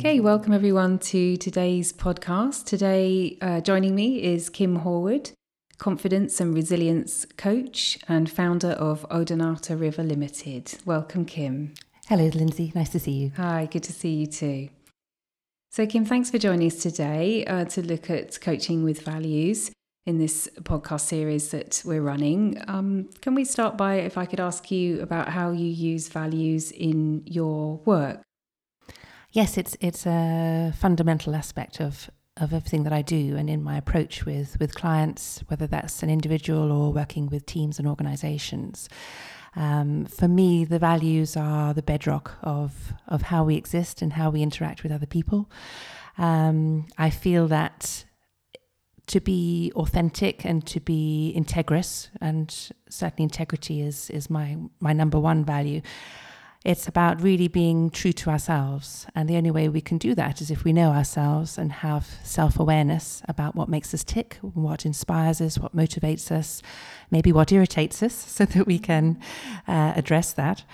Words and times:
Okay, 0.00 0.18
welcome 0.18 0.54
everyone 0.54 0.98
to 0.98 1.36
today's 1.36 1.92
podcast. 1.92 2.64
Today, 2.64 3.36
uh, 3.42 3.60
joining 3.60 3.94
me 3.94 4.22
is 4.22 4.48
Kim 4.48 4.78
Horwood, 4.78 5.32
confidence 5.76 6.40
and 6.40 6.54
resilience 6.54 7.26
coach 7.36 7.98
and 8.08 8.30
founder 8.30 8.70
of 8.70 9.06
Odonata 9.10 9.78
River 9.78 10.02
Limited. 10.02 10.78
Welcome, 10.86 11.26
Kim. 11.26 11.74
Hello, 12.08 12.28
Lindsay. 12.28 12.72
Nice 12.74 12.88
to 12.92 12.98
see 12.98 13.10
you. 13.10 13.32
Hi, 13.36 13.68
good 13.70 13.82
to 13.82 13.92
see 13.92 14.14
you 14.14 14.26
too. 14.26 14.70
So, 15.70 15.86
Kim, 15.86 16.06
thanks 16.06 16.30
for 16.30 16.38
joining 16.38 16.68
us 16.68 16.76
today 16.76 17.44
uh, 17.44 17.66
to 17.66 17.82
look 17.82 18.08
at 18.08 18.40
coaching 18.40 18.82
with 18.82 19.02
values 19.02 19.70
in 20.06 20.16
this 20.16 20.48
podcast 20.62 21.02
series 21.02 21.50
that 21.50 21.82
we're 21.84 22.00
running. 22.00 22.58
Um, 22.68 23.10
can 23.20 23.34
we 23.34 23.44
start 23.44 23.76
by, 23.76 23.96
if 23.96 24.16
I 24.16 24.24
could 24.24 24.40
ask 24.40 24.70
you 24.70 25.02
about 25.02 25.28
how 25.28 25.50
you 25.50 25.66
use 25.66 26.08
values 26.08 26.70
in 26.70 27.22
your 27.26 27.80
work? 27.84 28.22
Yes, 29.32 29.56
it's 29.56 29.76
it's 29.80 30.06
a 30.06 30.72
fundamental 30.76 31.36
aspect 31.36 31.80
of 31.80 32.10
of 32.36 32.52
everything 32.52 32.84
that 32.84 32.92
I 32.92 33.02
do 33.02 33.36
and 33.36 33.48
in 33.50 33.62
my 33.62 33.76
approach 33.76 34.24
with 34.24 34.58
with 34.58 34.74
clients, 34.74 35.44
whether 35.46 35.68
that's 35.68 36.02
an 36.02 36.10
individual 36.10 36.72
or 36.72 36.92
working 36.92 37.28
with 37.28 37.46
teams 37.46 37.78
and 37.78 37.86
organizations. 37.86 38.88
Um, 39.56 40.06
for 40.06 40.28
me, 40.28 40.64
the 40.64 40.78
values 40.78 41.36
are 41.36 41.72
the 41.72 41.82
bedrock 41.82 42.38
of 42.42 42.92
of 43.06 43.22
how 43.22 43.44
we 43.44 43.54
exist 43.54 44.02
and 44.02 44.14
how 44.14 44.30
we 44.30 44.42
interact 44.42 44.82
with 44.82 44.90
other 44.90 45.06
people. 45.06 45.48
Um, 46.18 46.86
I 46.98 47.10
feel 47.10 47.46
that 47.48 48.04
to 49.06 49.20
be 49.20 49.72
authentic 49.76 50.44
and 50.44 50.66
to 50.66 50.80
be 50.80 51.32
integrous, 51.36 52.08
and 52.20 52.52
certainly 52.88 53.24
integrity 53.24 53.80
is 53.80 54.10
is 54.10 54.28
my 54.28 54.56
my 54.80 54.92
number 54.92 55.20
one 55.20 55.44
value. 55.44 55.82
It's 56.62 56.86
about 56.86 57.22
really 57.22 57.48
being 57.48 57.88
true 57.88 58.12
to 58.12 58.28
ourselves. 58.28 59.06
And 59.14 59.28
the 59.28 59.36
only 59.36 59.50
way 59.50 59.70
we 59.70 59.80
can 59.80 59.96
do 59.96 60.14
that 60.14 60.42
is 60.42 60.50
if 60.50 60.62
we 60.62 60.74
know 60.74 60.90
ourselves 60.90 61.56
and 61.56 61.72
have 61.72 62.06
self 62.22 62.60
awareness 62.60 63.22
about 63.26 63.54
what 63.54 63.70
makes 63.70 63.94
us 63.94 64.04
tick, 64.04 64.36
what 64.42 64.84
inspires 64.84 65.40
us, 65.40 65.58
what 65.58 65.74
motivates 65.74 66.30
us, 66.30 66.60
maybe 67.10 67.32
what 67.32 67.50
irritates 67.50 68.02
us, 68.02 68.14
so 68.36 68.44
that 68.44 68.66
we 68.66 68.78
can 68.78 69.18
uh, 69.66 69.94
address 69.96 70.32
that. 70.34 70.64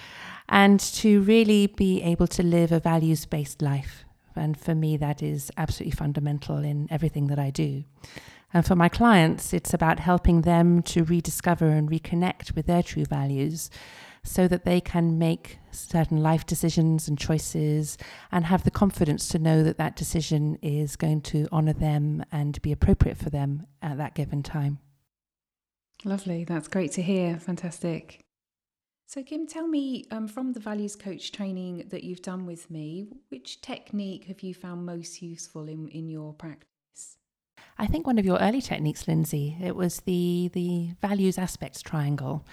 And 0.49 0.81
to 0.81 1.23
really 1.23 1.69
be 1.69 2.03
able 2.03 2.27
to 2.29 2.43
live 2.43 2.73
a 2.73 2.81
values 2.81 3.25
based 3.25 3.63
life. 3.63 4.05
And 4.35 4.59
for 4.59 4.75
me, 4.75 4.97
that 4.97 5.23
is 5.23 5.51
absolutely 5.57 5.97
fundamental 5.97 6.59
in 6.59 6.89
everything 6.91 7.29
that 7.29 7.39
I 7.39 7.51
do. 7.51 7.85
And 8.57 8.65
for 8.65 8.75
my 8.75 8.89
clients, 8.89 9.53
it's 9.53 9.75
about 9.75 10.01
helping 10.01 10.41
them 10.41 10.81
to 10.85 11.05
rediscover 11.05 11.69
and 11.69 11.91
reconnect 11.91 12.55
with 12.55 12.65
their 12.65 12.83
true 12.83 13.05
values 13.05 13.69
so 14.25 14.49
that 14.49 14.65
they 14.65 14.81
can 14.81 15.19
make 15.19 15.59
certain 15.73 16.23
life 16.23 16.47
decisions 16.47 17.07
and 17.07 17.19
choices 17.19 17.99
and 18.33 18.47
have 18.47 18.65
the 18.65 18.71
confidence 18.71 19.29
to 19.29 19.39
know 19.39 19.63
that 19.63 19.77
that 19.77 19.95
decision 19.95 20.59
is 20.63 20.97
going 20.97 21.21
to 21.21 21.47
honor 21.53 21.75
them 21.75 22.25
and 22.33 22.63
be 22.63 22.73
appropriate 22.73 23.19
for 23.19 23.29
them 23.29 23.67
at 23.83 23.99
that 23.99 24.15
given 24.15 24.43
time. 24.43 24.79
Lovely. 26.03 26.45
That's 26.45 26.67
great 26.67 26.93
to 26.93 27.03
hear. 27.03 27.39
Fantastic. 27.39 28.21
So, 29.05 29.23
Kim, 29.23 29.47
tell 29.47 29.69
me 29.69 30.07
um, 30.11 30.29
from 30.29 30.55
the 30.55 30.61
values 30.61 30.97
coach 30.97 31.31
training 31.31 31.89
that 31.91 32.05
you've 32.05 32.23
done 32.23 32.47
with 32.47 32.71
me, 32.71 33.07
which 33.29 33.61
technique 33.61 34.25
have 34.29 34.41
you 34.41 34.55
found 34.55 34.87
most 34.87 35.21
useful 35.21 35.69
in, 35.69 35.89
in 35.89 36.09
your 36.09 36.33
practice? 36.33 36.71
I 37.79 37.87
think 37.87 38.07
one 38.07 38.19
of 38.19 38.25
your 38.25 38.39
early 38.39 38.63
techniques, 38.63 39.07
Lindsay, 39.07 39.57
it 39.63 39.77
was 39.77 40.01
the 40.01 40.51
the 40.53 40.91
values 41.03 41.39
aspects 41.39 41.83
triangle 41.83 42.45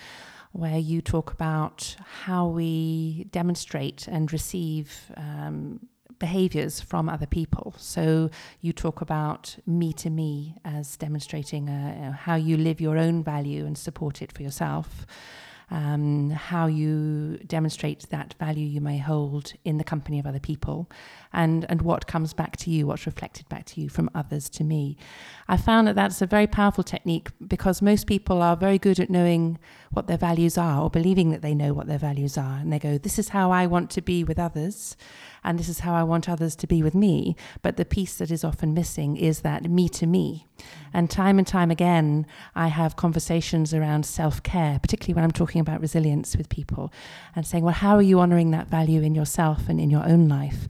where 0.51 0.77
you 0.77 1.01
talk 1.01 1.31
about 1.31 1.95
how 2.25 2.47
we 2.47 3.25
demonstrate 3.31 4.07
and 4.07 4.31
receive 4.31 5.11
um, 5.17 5.79
behaviors 6.19 6.79
from 6.79 7.09
other 7.09 7.25
people. 7.25 7.73
So 7.77 8.29
you 8.61 8.71
talk 8.71 9.01
about 9.01 9.57
me 9.65 9.93
to 9.93 10.09
me 10.11 10.55
as 10.63 10.95
demonstrating 10.95 11.69
uh, 11.69 12.11
how 12.11 12.35
you 12.35 12.55
live 12.55 12.79
your 12.79 12.97
own 12.97 13.23
value 13.23 13.65
and 13.65 13.75
support 13.77 14.21
it 14.21 14.31
for 14.31 14.43
yourself 14.43 15.07
um, 15.73 16.29
how 16.29 16.67
you 16.67 17.39
demonstrate 17.47 18.07
that 18.11 18.35
value 18.39 18.65
you 18.65 18.79
may 18.79 18.99
hold 18.99 19.53
in 19.65 19.79
the 19.79 19.83
company 19.83 20.19
of 20.19 20.27
other 20.27 20.39
people, 20.39 20.87
and, 21.33 21.65
and 21.67 21.81
what 21.81 22.05
comes 22.05 22.31
back 22.31 22.55
to 22.57 22.69
you, 22.69 22.85
what's 22.85 23.07
reflected 23.07 23.49
back 23.49 23.65
to 23.65 23.81
you 23.81 23.89
from 23.89 24.07
others 24.13 24.49
to 24.51 24.63
me. 24.63 24.95
I 25.47 25.57
found 25.57 25.87
that 25.87 25.95
that's 25.95 26.21
a 26.21 26.27
very 26.27 26.45
powerful 26.45 26.83
technique 26.83 27.29
because 27.45 27.81
most 27.81 28.05
people 28.05 28.43
are 28.43 28.55
very 28.55 28.77
good 28.77 28.99
at 28.99 29.09
knowing 29.09 29.57
what 29.89 30.05
their 30.05 30.17
values 30.17 30.59
are 30.59 30.79
or 30.79 30.91
believing 30.91 31.31
that 31.31 31.41
they 31.41 31.55
know 31.55 31.73
what 31.73 31.87
their 31.87 31.97
values 31.97 32.37
are. 32.37 32.59
And 32.59 32.71
they 32.71 32.79
go, 32.79 32.99
This 32.99 33.17
is 33.17 33.29
how 33.29 33.51
I 33.51 33.65
want 33.65 33.89
to 33.91 34.01
be 34.01 34.23
with 34.23 34.37
others, 34.37 34.95
and 35.43 35.59
this 35.59 35.69
is 35.69 35.79
how 35.79 35.93
I 35.93 36.03
want 36.03 36.29
others 36.29 36.55
to 36.57 36.67
be 36.67 36.81
with 36.81 36.95
me. 36.95 37.35
But 37.61 37.77
the 37.77 37.85
piece 37.85 38.17
that 38.17 38.31
is 38.31 38.43
often 38.43 38.73
missing 38.73 39.17
is 39.17 39.41
that 39.41 39.69
me 39.69 39.89
to 39.89 40.07
me. 40.07 40.47
And 40.93 41.09
time 41.09 41.37
and 41.37 41.47
time 41.47 41.71
again, 41.71 42.25
I 42.55 42.67
have 42.67 42.95
conversations 42.95 43.73
around 43.73 44.05
self 44.05 44.41
care, 44.43 44.79
particularly 44.79 45.15
when 45.15 45.23
I'm 45.23 45.31
talking 45.31 45.61
about 45.61 45.81
resilience 45.81 46.37
with 46.37 46.49
people, 46.49 46.93
and 47.35 47.45
saying, 47.45 47.63
Well, 47.63 47.73
how 47.73 47.95
are 47.95 48.01
you 48.01 48.19
honoring 48.19 48.51
that 48.51 48.67
value 48.67 49.01
in 49.01 49.15
yourself 49.15 49.69
and 49.69 49.79
in 49.79 49.89
your 49.89 50.05
own 50.05 50.27
life? 50.27 50.67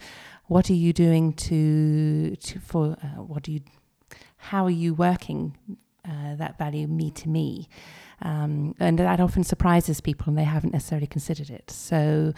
What 0.47 0.69
are 0.69 0.75
you 0.75 0.93
doing 0.93 1.33
to, 1.33 2.35
to 2.35 2.59
for, 2.59 2.97
uh, 3.01 3.21
what 3.21 3.43
do 3.43 3.51
you, 3.51 3.61
how 4.37 4.65
are 4.65 4.69
you 4.69 4.93
working 4.93 5.57
uh, 6.05 6.35
that 6.35 6.57
value 6.57 6.87
me 6.87 7.11
to 7.11 7.29
me? 7.29 7.69
Um, 8.21 8.75
and 8.79 8.99
that 8.99 9.19
often 9.19 9.43
surprises 9.43 9.99
people 9.99 10.27
and 10.29 10.37
they 10.37 10.43
haven't 10.43 10.71
necessarily 10.71 11.07
considered 11.07 11.49
it. 11.49 11.69
So 11.69 12.33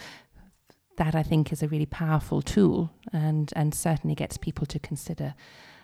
that 0.96 1.14
I 1.14 1.22
think 1.22 1.52
is 1.52 1.62
a 1.62 1.68
really 1.68 1.86
powerful 1.86 2.42
tool 2.42 2.90
and, 3.12 3.52
and 3.56 3.74
certainly 3.74 4.14
gets 4.14 4.36
people 4.36 4.66
to 4.66 4.78
consider 4.78 5.34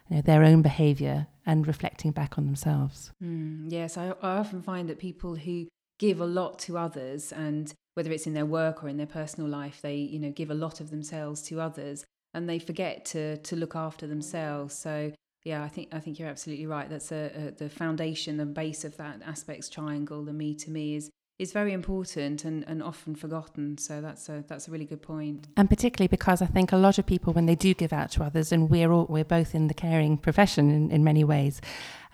you 0.08 0.16
know, 0.16 0.22
their 0.22 0.42
own 0.42 0.62
behavior 0.62 1.26
and 1.46 1.66
reflecting 1.66 2.10
back 2.12 2.38
on 2.38 2.46
themselves. 2.46 3.12
Mm, 3.22 3.70
yes, 3.70 3.96
I, 3.96 4.14
I 4.22 4.36
often 4.38 4.62
find 4.62 4.88
that 4.88 4.98
people 4.98 5.36
who 5.36 5.68
give 5.98 6.20
a 6.20 6.26
lot 6.26 6.58
to 6.60 6.78
others 6.78 7.32
and 7.32 7.72
whether 7.94 8.10
it's 8.10 8.26
in 8.26 8.34
their 8.34 8.46
work 8.46 8.82
or 8.82 8.88
in 8.88 8.96
their 8.96 9.06
personal 9.06 9.48
life, 9.48 9.80
they, 9.82 9.96
you 9.96 10.18
know, 10.18 10.30
give 10.30 10.50
a 10.50 10.54
lot 10.54 10.80
of 10.80 10.90
themselves 10.90 11.42
to 11.42 11.60
others 11.60 12.04
and 12.34 12.48
they 12.48 12.58
forget 12.58 13.04
to, 13.04 13.36
to 13.38 13.56
look 13.56 13.76
after 13.76 14.06
themselves. 14.06 14.74
So 14.74 15.12
yeah, 15.44 15.62
I 15.64 15.68
think 15.68 15.88
I 15.92 15.98
think 15.98 16.18
you're 16.18 16.28
absolutely 16.28 16.66
right. 16.66 16.88
That's 16.88 17.10
a, 17.10 17.30
a, 17.34 17.50
the 17.50 17.68
foundation, 17.68 18.36
the 18.36 18.46
base 18.46 18.84
of 18.84 18.96
that 18.98 19.20
aspects 19.26 19.68
triangle. 19.68 20.24
The 20.24 20.32
me 20.32 20.54
to 20.56 20.70
me 20.70 20.94
is 20.94 21.10
is 21.38 21.52
very 21.52 21.72
important 21.72 22.44
and, 22.44 22.64
and 22.68 22.82
often 22.82 23.14
forgotten. 23.14 23.78
So 23.78 24.00
that's 24.00 24.28
a 24.28 24.44
that's 24.46 24.68
a 24.68 24.70
really 24.70 24.84
good 24.84 25.02
point. 25.02 25.48
And 25.56 25.68
particularly 25.68 26.08
because 26.08 26.40
I 26.42 26.46
think 26.46 26.72
a 26.72 26.76
lot 26.76 26.98
of 26.98 27.06
people, 27.06 27.32
when 27.32 27.46
they 27.46 27.54
do 27.54 27.74
give 27.74 27.92
out 27.92 28.10
to 28.12 28.22
others, 28.22 28.52
and 28.52 28.70
we're 28.70 28.92
all, 28.92 29.06
we're 29.08 29.24
both 29.24 29.54
in 29.54 29.68
the 29.68 29.74
caring 29.74 30.18
profession 30.18 30.70
in, 30.70 30.90
in 30.90 31.04
many 31.04 31.24
ways, 31.24 31.60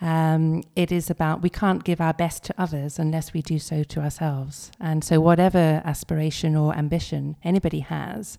um, 0.01 0.63
it 0.75 0.91
is 0.91 1.09
about 1.09 1.41
we 1.41 1.49
can't 1.49 1.83
give 1.83 1.99
our 1.99 2.13
best 2.13 2.43
to 2.45 2.53
others 2.57 2.99
unless 2.99 3.33
we 3.33 3.41
do 3.41 3.59
so 3.59 3.83
to 3.83 3.99
ourselves. 3.99 4.71
And 4.79 5.03
so, 5.03 5.19
whatever 5.19 5.81
aspiration 5.83 6.55
or 6.55 6.75
ambition 6.75 7.35
anybody 7.43 7.81
has 7.81 8.37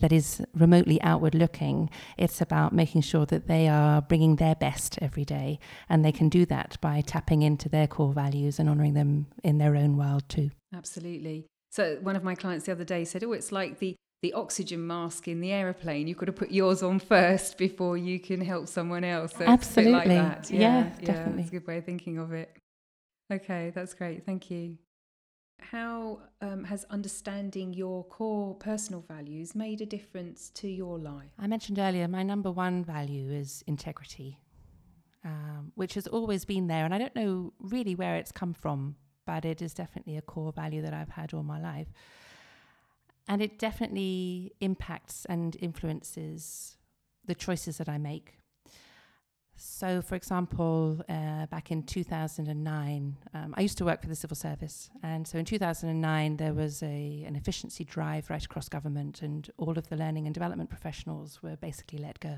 that 0.00 0.12
is 0.12 0.42
remotely 0.54 1.00
outward 1.02 1.34
looking, 1.34 1.90
it's 2.16 2.40
about 2.40 2.72
making 2.72 3.00
sure 3.00 3.26
that 3.26 3.48
they 3.48 3.68
are 3.68 4.02
bringing 4.02 4.36
their 4.36 4.54
best 4.54 4.98
every 5.00 5.24
day. 5.24 5.58
And 5.88 6.04
they 6.04 6.12
can 6.12 6.28
do 6.28 6.44
that 6.46 6.76
by 6.80 7.00
tapping 7.00 7.42
into 7.42 7.68
their 7.68 7.86
core 7.86 8.12
values 8.12 8.58
and 8.58 8.68
honoring 8.68 8.94
them 8.94 9.26
in 9.42 9.58
their 9.58 9.76
own 9.76 9.96
world 9.96 10.28
too. 10.28 10.50
Absolutely. 10.74 11.46
So, 11.70 11.98
one 12.02 12.16
of 12.16 12.24
my 12.24 12.34
clients 12.34 12.66
the 12.66 12.72
other 12.72 12.84
day 12.84 13.04
said, 13.04 13.24
Oh, 13.24 13.32
it's 13.32 13.52
like 13.52 13.78
the 13.78 13.96
the 14.22 14.32
oxygen 14.32 14.86
mask 14.86 15.28
in 15.28 15.40
the 15.40 15.52
aeroplane. 15.52 16.08
You've 16.08 16.18
got 16.18 16.26
to 16.26 16.32
put 16.32 16.50
yours 16.50 16.82
on 16.82 16.98
first 16.98 17.56
before 17.56 17.96
you 17.96 18.18
can 18.18 18.40
help 18.40 18.66
someone 18.66 19.04
else. 19.04 19.32
So 19.36 19.44
Absolutely. 19.44 19.92
like 19.92 20.08
that. 20.08 20.50
Yeah, 20.50 20.58
yeah, 20.58 20.90
yeah, 21.00 21.04
definitely. 21.04 21.42
That's 21.42 21.48
a 21.48 21.52
good 21.52 21.66
way 21.66 21.78
of 21.78 21.84
thinking 21.84 22.18
of 22.18 22.32
it. 22.32 22.56
Okay, 23.32 23.70
that's 23.74 23.94
great. 23.94 24.24
Thank 24.24 24.50
you. 24.50 24.78
How 25.60 26.20
um, 26.40 26.64
has 26.64 26.84
understanding 26.84 27.74
your 27.74 28.04
core 28.04 28.54
personal 28.54 29.04
values 29.06 29.54
made 29.54 29.80
a 29.80 29.86
difference 29.86 30.50
to 30.50 30.68
your 30.68 30.98
life? 30.98 31.30
I 31.38 31.46
mentioned 31.46 31.78
earlier 31.78 32.06
my 32.08 32.22
number 32.22 32.50
one 32.50 32.84
value 32.84 33.30
is 33.30 33.62
integrity, 33.66 34.38
um, 35.24 35.72
which 35.74 35.94
has 35.94 36.06
always 36.06 36.44
been 36.44 36.68
there. 36.68 36.84
And 36.84 36.94
I 36.94 36.98
don't 36.98 37.14
know 37.14 37.52
really 37.60 37.94
where 37.94 38.16
it's 38.16 38.32
come 38.32 38.54
from, 38.54 38.96
but 39.26 39.44
it 39.44 39.60
is 39.60 39.74
definitely 39.74 40.16
a 40.16 40.22
core 40.22 40.52
value 40.52 40.80
that 40.82 40.94
I've 40.94 41.10
had 41.10 41.34
all 41.34 41.42
my 41.42 41.60
life. 41.60 41.88
And 43.28 43.42
it 43.42 43.58
definitely 43.58 44.52
impacts 44.60 45.26
and 45.26 45.56
influences 45.60 46.76
the 47.26 47.34
choices 47.34 47.76
that 47.76 47.88
I 47.88 47.98
make. 47.98 48.38
So, 49.60 50.00
for 50.00 50.14
example, 50.14 51.02
uh, 51.08 51.46
back 51.46 51.72
in 51.72 51.82
2009, 51.82 53.16
um, 53.34 53.54
I 53.56 53.60
used 53.60 53.76
to 53.78 53.84
work 53.84 54.00
for 54.00 54.08
the 54.08 54.14
civil 54.14 54.36
service. 54.36 54.88
And 55.02 55.26
so 55.26 55.36
in 55.36 55.44
2009, 55.44 56.36
there 56.36 56.54
was 56.54 56.80
a, 56.82 57.24
an 57.26 57.34
efficiency 57.34 57.84
drive 57.84 58.30
right 58.30 58.44
across 58.44 58.68
government, 58.68 59.20
and 59.20 59.50
all 59.58 59.76
of 59.76 59.88
the 59.88 59.96
learning 59.96 60.26
and 60.26 60.34
development 60.34 60.70
professionals 60.70 61.42
were 61.42 61.56
basically 61.56 61.98
let 61.98 62.20
go. 62.20 62.36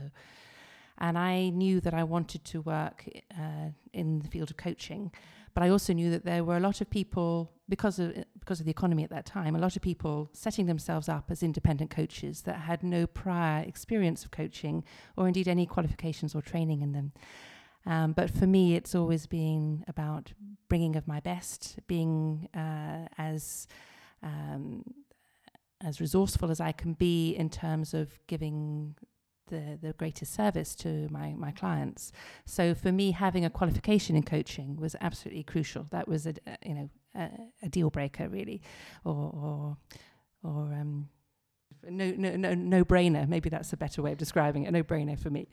And 0.96 1.18
I 1.18 1.50
knew 1.50 1.80
that 1.80 1.92
I 1.92 2.04
wanted 2.04 2.44
to 2.46 2.62
work 2.62 3.06
uh, 3.38 3.68
in 3.92 4.20
the 4.20 4.28
field 4.28 4.50
of 4.50 4.56
coaching, 4.56 5.12
but 5.54 5.62
I 5.62 5.68
also 5.68 5.92
knew 5.92 6.10
that 6.10 6.24
there 6.24 6.44
were 6.44 6.56
a 6.56 6.60
lot 6.60 6.80
of 6.80 6.90
people 6.90 7.52
because 7.68 7.98
of 7.98 8.12
because 8.38 8.60
of 8.60 8.66
the 8.66 8.70
economy 8.70 9.04
at 9.04 9.10
that 9.10 9.26
time, 9.26 9.54
a 9.54 9.58
lot 9.58 9.76
of 9.76 9.82
people 9.82 10.28
setting 10.32 10.66
themselves 10.66 11.08
up 11.08 11.30
as 11.30 11.42
independent 11.42 11.90
coaches 11.90 12.42
that 12.42 12.56
had 12.56 12.82
no 12.82 13.06
prior 13.06 13.62
experience 13.62 14.24
of 14.24 14.30
coaching 14.30 14.84
or 15.16 15.26
indeed 15.28 15.48
any 15.48 15.66
qualifications 15.66 16.34
or 16.34 16.42
training 16.42 16.82
in 16.82 16.92
them. 16.92 17.12
Um, 17.86 18.12
but 18.12 18.30
for 18.30 18.46
me, 18.46 18.74
it's 18.74 18.94
always 18.94 19.26
been 19.26 19.84
about 19.88 20.32
bringing 20.68 20.96
of 20.96 21.08
my 21.08 21.20
best, 21.20 21.78
being 21.86 22.48
uh, 22.54 23.06
as 23.16 23.66
um, 24.22 24.84
as 25.80 26.00
resourceful 26.00 26.50
as 26.50 26.60
I 26.60 26.72
can 26.72 26.92
be 26.92 27.32
in 27.32 27.48
terms 27.48 27.94
of 27.94 28.18
giving 28.26 28.96
the, 29.50 29.78
the 29.80 29.92
greatest 29.92 30.32
service 30.34 30.74
to 30.76 31.08
my, 31.10 31.34
my 31.36 31.50
clients. 31.50 32.12
So 32.46 32.74
for 32.74 32.92
me, 32.92 33.10
having 33.10 33.44
a 33.44 33.50
qualification 33.50 34.16
in 34.16 34.22
coaching 34.22 34.76
was 34.76 34.96
absolutely 35.00 35.42
crucial. 35.42 35.86
That 35.90 36.08
was 36.08 36.26
a, 36.26 36.34
you 36.64 36.74
know 36.74 36.90
a, 37.14 37.28
a, 37.62 37.68
deal 37.68 37.90
breaker 37.90 38.28
really, 38.28 38.62
or 39.04 39.14
or, 39.14 39.76
or 40.42 40.72
um, 40.72 41.08
no, 41.88 42.10
no, 42.10 42.36
no, 42.36 42.54
no 42.54 42.84
brainer. 42.84 43.26
Maybe 43.26 43.48
that's 43.48 43.72
a 43.72 43.76
better 43.76 44.02
way 44.02 44.12
of 44.12 44.18
describing 44.18 44.64
it. 44.64 44.70
No 44.70 44.82
brainer 44.82 45.18
for 45.18 45.30
me. 45.30 45.48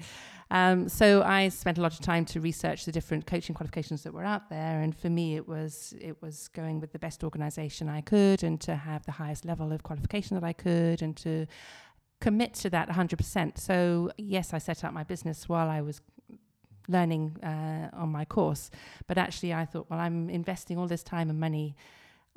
Um, 0.51 0.89
so 0.89 1.23
I 1.23 1.49
spent 1.49 1.77
a 1.77 1.81
lot 1.81 1.93
of 1.93 2.01
time 2.01 2.25
to 2.25 2.41
research 2.41 2.85
the 2.85 2.91
different 2.91 3.25
coaching 3.25 3.55
qualifications 3.55 4.03
that 4.03 4.13
were 4.13 4.23
out 4.23 4.49
there, 4.49 4.81
and 4.81 4.95
for 4.95 5.09
me, 5.09 5.35
it 5.35 5.47
was 5.47 5.93
it 5.99 6.21
was 6.21 6.47
going 6.49 6.79
with 6.79 6.91
the 6.91 6.99
best 6.99 7.23
organisation 7.23 7.89
I 7.89 8.01
could, 8.01 8.43
and 8.43 8.59
to 8.61 8.75
have 8.75 9.05
the 9.05 9.13
highest 9.13 9.45
level 9.45 9.71
of 9.71 9.83
qualification 9.83 10.35
that 10.35 10.43
I 10.43 10.53
could, 10.53 11.01
and 11.01 11.15
to 11.17 11.47
commit 12.19 12.53
to 12.55 12.69
that 12.69 12.89
100%. 12.89 13.57
So 13.57 14.11
yes, 14.17 14.53
I 14.53 14.57
set 14.57 14.83
up 14.83 14.93
my 14.93 15.03
business 15.03 15.47
while 15.47 15.69
I 15.69 15.81
was 15.81 16.01
learning 16.87 17.37
uh, 17.43 17.89
on 17.93 18.09
my 18.09 18.25
course, 18.25 18.71
but 19.07 19.17
actually 19.17 19.53
I 19.53 19.65
thought, 19.65 19.87
well, 19.89 19.99
I'm 19.99 20.29
investing 20.29 20.77
all 20.77 20.87
this 20.87 21.03
time 21.03 21.29
and 21.29 21.39
money 21.39 21.75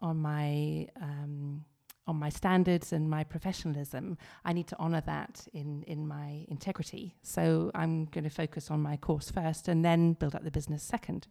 on 0.00 0.16
my 0.16 0.88
um, 1.00 1.64
on 2.10 2.16
my 2.16 2.28
standards 2.28 2.92
and 2.92 3.08
my 3.08 3.22
professionalism, 3.22 4.18
I 4.44 4.52
need 4.52 4.66
to 4.68 4.76
honor 4.78 5.02
that 5.06 5.46
in, 5.52 5.84
in 5.84 6.08
my 6.08 6.44
integrity. 6.48 7.14
So 7.22 7.70
I'm 7.72 8.06
going 8.06 8.24
to 8.24 8.30
focus 8.30 8.70
on 8.70 8.80
my 8.80 8.96
course 8.96 9.30
first 9.30 9.68
and 9.68 9.84
then 9.84 10.14
build 10.14 10.34
up 10.34 10.42
the 10.42 10.50
business 10.50 10.82
second. 10.82 11.28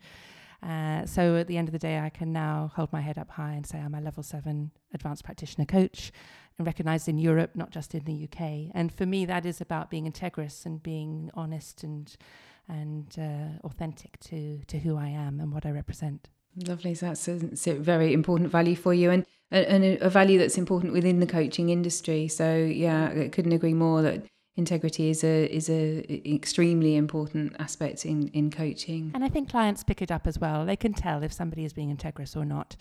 Uh, 0.61 1.05
so 1.05 1.37
at 1.37 1.47
the 1.47 1.57
end 1.57 1.67
of 1.67 1.71
the 1.71 1.79
day, 1.79 1.99
I 1.99 2.09
can 2.09 2.33
now 2.33 2.71
hold 2.75 2.91
my 2.91 3.01
head 3.01 3.17
up 3.17 3.31
high 3.31 3.53
and 3.53 3.65
say 3.65 3.79
I'm 3.79 3.95
a 3.95 4.01
level 4.01 4.23
seven 4.23 4.71
advanced 4.93 5.23
practitioner 5.23 5.65
coach 5.65 6.11
and 6.57 6.67
recognized 6.67 7.07
in 7.07 7.17
Europe, 7.17 7.51
not 7.55 7.71
just 7.71 7.95
in 7.95 8.03
the 8.03 8.25
UK. 8.25 8.71
And 8.73 8.91
for 8.91 9.05
me, 9.05 9.25
that 9.25 9.45
is 9.45 9.61
about 9.61 9.89
being 9.89 10.11
integrous 10.11 10.65
and 10.65 10.81
being 10.81 11.31
honest 11.33 11.83
and 11.83 12.15
and 12.67 13.15
uh, 13.17 13.65
authentic 13.65 14.19
to 14.19 14.59
to 14.67 14.79
who 14.79 14.97
I 14.97 15.07
am 15.07 15.39
and 15.39 15.53
what 15.53 15.65
I 15.65 15.71
represent. 15.71 16.29
Lovely. 16.67 16.93
So 16.95 17.07
that's 17.07 17.27
a, 17.27 17.71
a 17.71 17.75
very 17.75 18.13
important 18.13 18.51
value 18.51 18.75
for 18.75 18.93
you. 18.93 19.11
And 19.11 19.25
and 19.51 19.83
a 20.01 20.09
value 20.09 20.37
that's 20.37 20.57
important 20.57 20.93
within 20.93 21.19
the 21.19 21.25
coaching 21.25 21.69
industry. 21.69 22.27
So 22.27 22.55
yeah, 22.55 23.13
I 23.15 23.27
couldn't 23.29 23.53
agree 23.53 23.73
more 23.73 24.01
that 24.01 24.25
integrity 24.59 25.09
is 25.09 25.23
a 25.23 25.45
is 25.59 25.69
a 25.69 25.83
extremely 26.37 26.95
important 26.95 27.55
aspect 27.59 28.05
in 28.05 28.27
in 28.39 28.51
coaching. 28.51 29.11
And 29.15 29.23
I 29.23 29.29
think 29.29 29.49
clients 29.49 29.83
pick 29.83 30.01
it 30.01 30.11
up 30.11 30.27
as 30.27 30.37
well. 30.37 30.65
They 30.65 30.75
can 30.75 30.93
tell 30.93 31.23
if 31.23 31.33
somebody 31.33 31.65
is 31.65 31.73
being 31.73 31.95
integrous 31.95 32.35
or 32.35 32.45
not. 32.45 32.75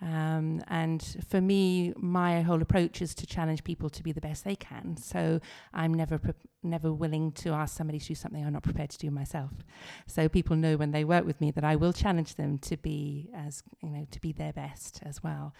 Um, 0.00 0.62
and 0.68 1.02
for 1.28 1.40
me, 1.40 1.92
my 1.96 2.42
whole 2.42 2.60
approach 2.60 3.00
is 3.00 3.14
to 3.14 3.26
challenge 3.26 3.64
people 3.64 3.88
to 3.90 4.02
be 4.02 4.12
the 4.12 4.20
best 4.20 4.44
they 4.44 4.56
can. 4.56 4.96
So 4.96 5.40
I'm 5.72 5.94
never 5.94 6.18
pre- 6.18 6.34
never 6.62 6.92
willing 6.92 7.32
to 7.32 7.50
ask 7.50 7.76
somebody 7.76 7.98
to 7.98 8.06
do 8.06 8.14
something 8.14 8.44
I'm 8.44 8.52
not 8.52 8.62
prepared 8.62 8.90
to 8.90 8.98
do 8.98 9.10
myself. 9.10 9.52
So 10.06 10.28
people 10.28 10.56
know 10.56 10.76
when 10.76 10.90
they 10.90 11.04
work 11.04 11.24
with 11.24 11.40
me 11.40 11.50
that 11.52 11.64
I 11.64 11.76
will 11.76 11.92
challenge 11.92 12.34
them 12.34 12.58
to 12.58 12.76
be 12.76 13.30
as 13.34 13.62
you 13.82 13.90
know 13.90 14.06
to 14.10 14.20
be 14.20 14.32
their 14.32 14.52
best 14.52 15.00
as 15.04 15.22
well. 15.22 15.54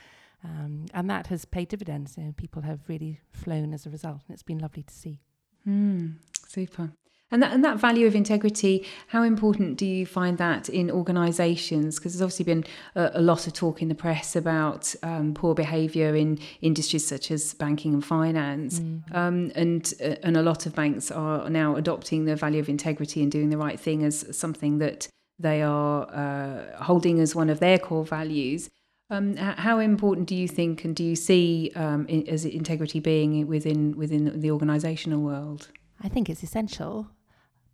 Um, 0.45 0.87
and 0.93 1.09
that 1.09 1.29
has 1.29 1.45
paid 1.47 1.69
dividends. 1.69 2.17
You 2.19 2.25
know, 2.25 2.35
people 2.37 2.63
have 2.63 2.81
really 2.89 3.21
flown 3.33 3.73
as 3.73 3.87
a 3.87 3.91
result, 3.91 4.21
and 4.27 4.35
it's 4.35 4.43
been 4.43 4.59
lovely 4.59 4.83
to 4.83 4.95
see. 4.95 5.21
Mm, 5.67 6.15
super. 6.49 6.91
And 7.31 7.43
that, 7.43 7.53
and 7.53 7.65
that 7.65 7.79
value 7.79 8.07
of 8.07 8.15
integrity, 8.15 8.87
how 9.09 9.25
important 9.25 9.77
do 9.77 9.87
you 9.87 10.07
find 10.07 10.39
that 10.39 10.69
in 10.69 10.89
organisations? 10.89 11.99
Because 11.99 12.13
there's 12.13 12.23
obviously 12.23 12.45
been 12.45 12.65
a, 12.95 13.11
a, 13.15 13.21
lot 13.21 13.49
of 13.49 13.53
talk 13.53 13.83
in 13.83 13.89
the 13.89 13.95
press 13.97 14.37
about 14.37 14.95
um, 15.03 15.35
poor 15.35 15.53
behaviour 15.53 16.15
in 16.15 16.39
industries 16.61 17.05
such 17.05 17.33
as 17.33 17.55
banking 17.55 17.93
and 17.93 18.05
finance, 18.05 18.79
mm. 18.79 19.03
um, 19.13 19.51
and 19.57 19.95
uh, 20.01 20.15
and 20.23 20.37
a 20.37 20.43
lot 20.43 20.65
of 20.67 20.77
banks 20.77 21.11
are 21.11 21.51
now 21.51 21.75
adopting 21.75 22.25
the 22.25 22.37
value 22.37 22.61
of 22.61 22.69
integrity 22.69 23.21
and 23.21 23.33
doing 23.33 23.51
the 23.51 23.59
right 23.59 23.81
thing 23.81 24.05
as 24.05 24.25
something 24.31 24.79
that 24.79 25.09
they 25.37 25.61
are 25.61 26.07
uh, 26.15 26.85
holding 26.85 27.19
as 27.19 27.35
one 27.35 27.51
of 27.51 27.59
their 27.59 27.81
core 27.81 28.05
values. 28.05 28.71
Um, 29.11 29.37
how 29.37 29.81
important 29.81 30.29
do 30.29 30.35
you 30.35 30.49
think, 30.49 30.85
and 30.85 30.97
do 30.97 31.05
you 31.05 31.15
see 31.15 31.71
um, 31.77 32.07
as 32.27 32.45
integrity 32.45 33.01
being 33.01 33.47
within 33.47 33.97
within 33.97 34.41
the 34.41 34.49
organisational 34.49 35.21
world? 35.21 35.69
I 36.03 36.09
think 36.09 36.31
it's 36.31 36.43
essential, 36.43 37.09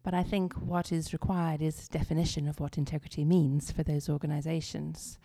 but 0.03 0.13
I 0.13 0.25
think 0.25 0.55
what 0.55 0.93
is 0.93 1.13
required 1.13 1.63
is 1.63 1.89
definition 1.89 2.49
of 2.49 2.59
what 2.59 2.79
integrity 2.79 3.25
means 3.25 3.71
for 3.71 3.83
those 3.83 4.09
organisations. 4.09 5.19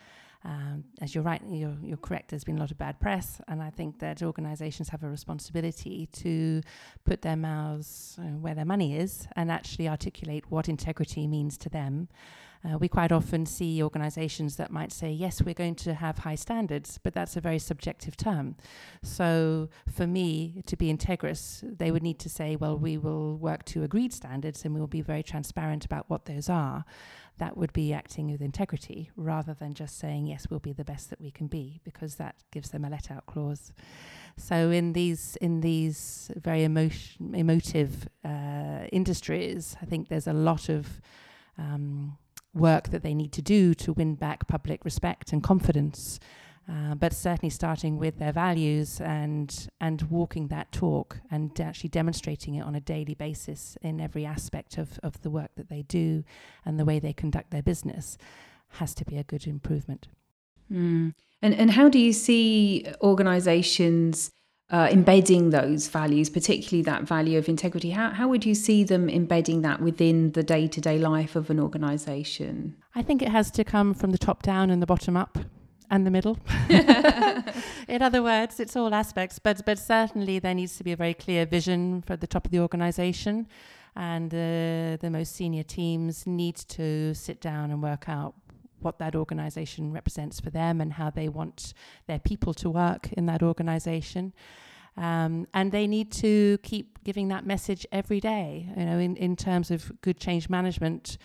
Um, 0.44 0.84
as 1.02 1.16
you're 1.16 1.24
right, 1.24 1.42
you're, 1.50 1.76
you're, 1.82 1.98
correct. 1.98 2.30
There's 2.30 2.44
been 2.44 2.58
a 2.58 2.60
lot 2.60 2.70
of 2.70 2.78
bad 2.78 3.00
press, 3.00 3.42
and 3.48 3.64
I 3.64 3.72
think 3.72 3.98
that 4.00 4.22
organisations 4.22 4.90
have 4.90 5.02
a 5.02 5.10
responsibility 5.10 6.08
to 6.14 6.62
put 7.04 7.24
their 7.24 7.36
mouths 7.36 8.20
uh, 8.20 8.38
where 8.38 8.54
their 8.54 8.66
money 8.66 8.96
is 8.96 9.28
and 9.36 9.52
actually 9.52 9.90
articulate 9.90 10.52
what 10.52 10.70
integrity 10.70 11.26
means 11.26 11.58
to 11.60 11.70
them. 11.70 12.10
Uh, 12.66 12.78
we 12.78 12.88
quite 12.88 13.12
often 13.12 13.46
see 13.46 13.84
organizations 13.84 14.56
that 14.56 14.72
might 14.72 14.92
say, 14.92 15.12
yes, 15.12 15.42
we're 15.42 15.54
going 15.54 15.76
to 15.76 15.94
have 15.94 16.20
high 16.20 16.36
standards, 16.36 17.00
but 17.04 17.14
that's 17.14 17.36
a 17.36 17.42
very 17.42 17.60
subjective 17.60 18.18
term. 18.18 18.56
So 19.04 19.70
for 19.94 20.08
me, 20.08 20.64
to 20.66 20.76
be 20.76 20.92
integrous, 20.92 21.64
they 21.78 21.92
would 21.92 22.02
need 22.02 22.20
to 22.20 22.30
say, 22.30 22.56
well, 22.56 22.78
we 22.78 22.98
will 22.98 23.38
work 23.38 23.66
to 23.66 23.84
agreed 23.84 24.14
standards 24.14 24.66
and 24.66 24.74
we 24.74 24.80
will 24.80 24.88
be 24.88 25.02
very 25.02 25.22
transparent 25.22 25.86
about 25.86 26.10
what 26.10 26.26
those 26.26 26.50
are. 26.50 26.86
That 27.38 27.58
would 27.58 27.74
be 27.74 27.94
acting 27.94 28.32
with 28.32 28.42
integrity 28.42 29.12
rather 29.18 29.54
than 29.54 29.74
just 29.74 30.00
saying, 30.00 30.26
yes, 30.26 30.48
we'll 30.50 30.60
be 30.62 30.74
the 30.74 30.86
best 30.86 31.10
that 31.10 31.20
we 31.20 31.32
can 31.32 31.48
be, 31.48 31.82
because 31.84 32.16
that 32.16 32.36
gives 32.52 32.70
them 32.70 32.86
a 32.86 32.90
let 32.90 33.12
out 33.12 33.26
clause. 33.26 33.74
So 34.38 34.72
in 34.72 34.94
these 34.94 35.38
in 35.42 35.62
these 35.62 36.32
very 36.36 36.64
emotion, 36.64 37.36
emotive 37.36 38.08
uh, 38.24 38.88
industries, 38.92 39.76
I 39.82 39.86
think 39.86 40.08
there's 40.08 40.28
a 40.28 40.34
lot 40.34 40.70
of 40.70 41.02
um, 41.58 42.18
work 42.56 42.90
that 42.90 43.04
they 43.04 43.14
need 43.14 43.32
to 43.34 43.42
do 43.42 43.74
to 43.76 43.94
win 43.94 44.16
back 44.16 44.48
public 44.48 44.84
respect 44.86 45.34
and 45.34 45.44
confidence. 45.44 46.20
Uh, 46.68 46.96
but 46.96 47.14
certainly 47.14 47.50
starting 47.50 48.00
with 48.00 48.18
their 48.18 48.32
values 48.32 49.00
and 49.00 49.68
and 49.80 50.02
walking 50.10 50.48
that 50.48 50.72
talk 50.72 51.20
and 51.30 51.60
actually 51.62 51.90
demonstrating 51.90 52.56
it 52.56 52.62
on 52.62 52.74
a 52.74 52.80
daily 52.80 53.14
basis 53.14 53.78
in 53.84 54.02
every 54.02 54.26
aspect 54.26 54.80
of, 54.80 55.00
of 55.04 55.22
the 55.22 55.30
work 55.30 55.52
that 55.58 55.70
they 55.70 55.84
do 55.84 56.24
and 56.66 56.80
the 56.80 56.86
way 56.86 56.98
they 56.98 57.14
conduct 57.14 57.52
their 57.52 57.62
business 57.62 58.18
has 58.70 58.96
to 58.96 59.06
be 59.06 59.16
a 59.16 59.24
good 59.24 59.46
improvement. 59.46 60.08
Mm. 60.72 61.14
And 61.40 61.54
and 61.54 61.70
how 61.70 61.88
do 61.88 62.00
you 62.00 62.14
see 62.14 62.88
organizations 63.00 64.32
uh, 64.72 64.90
embedding 64.92 65.52
those 65.52 65.88
values, 65.88 66.30
particularly 66.30 66.82
that 66.84 67.04
value 67.04 67.38
of 67.38 67.48
integrity? 67.48 67.92
How, 67.92 68.10
how 68.10 68.28
would 68.28 68.46
you 68.46 68.56
see 68.56 68.84
them 68.84 69.10
embedding 69.10 69.62
that 69.62 69.82
within 69.82 70.32
the 70.32 70.44
day 70.44 70.68
to 70.68 70.82
day 70.82 70.98
life 70.98 71.36
of 71.36 71.50
an 71.50 71.60
organisation? 71.60 72.76
I 72.96 73.02
think 73.02 73.22
it 73.22 73.30
has 73.30 73.52
to 73.52 73.64
come 73.64 73.94
from 73.94 74.12
the 74.12 74.18
top 74.18 74.42
down 74.42 74.70
and 74.70 74.82
the 74.82 74.88
bottom 74.88 75.16
up 75.16 75.38
and 75.92 76.06
the 76.06 76.12
middle. 76.12 76.40
In 77.88 78.02
other 78.02 78.24
words, 78.24 78.60
it's 78.60 78.76
all 78.76 78.94
aspects, 78.94 79.40
but 79.40 79.64
but 79.66 79.78
certainly 79.78 80.40
there 80.40 80.56
needs 80.56 80.78
to 80.78 80.84
be 80.84 80.92
a 80.92 80.96
very 80.96 81.14
clear 81.14 81.46
vision 81.46 82.02
for 82.02 82.16
the 82.16 82.28
top 82.28 82.46
of 82.46 82.52
the 82.52 82.60
organisation, 82.60 83.48
and 83.96 84.34
uh, 84.34 84.98
the 85.00 85.10
most 85.12 85.36
senior 85.36 85.64
teams 85.64 86.26
need 86.26 86.56
to 86.56 87.14
sit 87.14 87.40
down 87.40 87.70
and 87.70 87.84
work 87.84 88.10
out 88.10 88.34
what 88.86 89.00
that 89.00 89.16
organization 89.16 89.92
represents 89.92 90.40
for 90.40 90.52
them 90.52 90.80
and 90.80 90.94
how 90.94 91.10
they 91.10 91.28
want 91.28 91.74
their 92.08 92.20
people 92.20 92.54
to 92.54 92.70
work 92.70 93.12
in 93.14 93.26
that 93.26 93.44
organization. 93.44 94.34
Um, 94.96 95.48
and 95.54 95.72
they 95.72 95.88
need 95.88 96.12
to 96.14 96.58
keep 96.64 97.04
giving 97.04 97.28
that 97.28 97.46
message 97.46 97.86
every 97.92 98.22
day. 98.22 98.70
You 98.78 98.86
know, 98.86 99.00
in, 99.00 99.18
in 99.18 99.36
terms 99.36 99.72
of 99.72 99.92
good 100.02 100.20
change 100.20 100.48
management, 100.48 101.18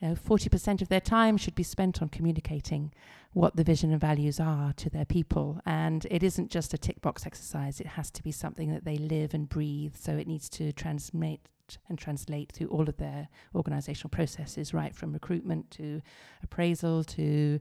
you 0.00 0.08
know, 0.08 0.14
40% 0.14 0.80
of 0.80 0.88
their 0.88 1.00
time 1.00 1.36
should 1.36 1.54
be 1.54 1.62
spent 1.62 2.00
on 2.00 2.08
communicating 2.08 2.92
what 3.32 3.56
the 3.56 3.64
vision 3.64 3.92
and 3.92 4.00
values 4.00 4.40
are 4.40 4.72
to 4.74 4.88
their 4.88 5.04
people. 5.04 5.60
And 5.66 6.06
it 6.10 6.22
isn't 6.22 6.50
just 6.50 6.72
a 6.72 6.78
tick 6.78 7.02
box 7.02 7.26
exercise, 7.26 7.80
it 7.80 7.86
has 7.86 8.10
to 8.12 8.22
be 8.22 8.32
something 8.32 8.72
that 8.72 8.84
they 8.84 8.96
live 8.96 9.34
and 9.34 9.48
breathe. 9.48 9.94
So 9.96 10.12
it 10.12 10.26
needs 10.26 10.48
to 10.50 10.72
transmit 10.72 11.40
and 11.88 11.98
translate 11.98 12.52
through 12.52 12.68
all 12.68 12.88
of 12.88 12.96
their 12.96 13.28
organizational 13.54 14.10
processes, 14.10 14.72
right 14.72 14.94
from 14.94 15.12
recruitment 15.12 15.70
to 15.72 16.00
appraisal 16.42 17.04
to, 17.04 17.60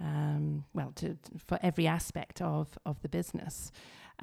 um, 0.00 0.64
well, 0.74 0.92
to, 0.96 1.16
for 1.38 1.58
every 1.62 1.86
aspect 1.86 2.40
of, 2.40 2.78
of 2.84 3.00
the 3.02 3.08
business. 3.08 3.72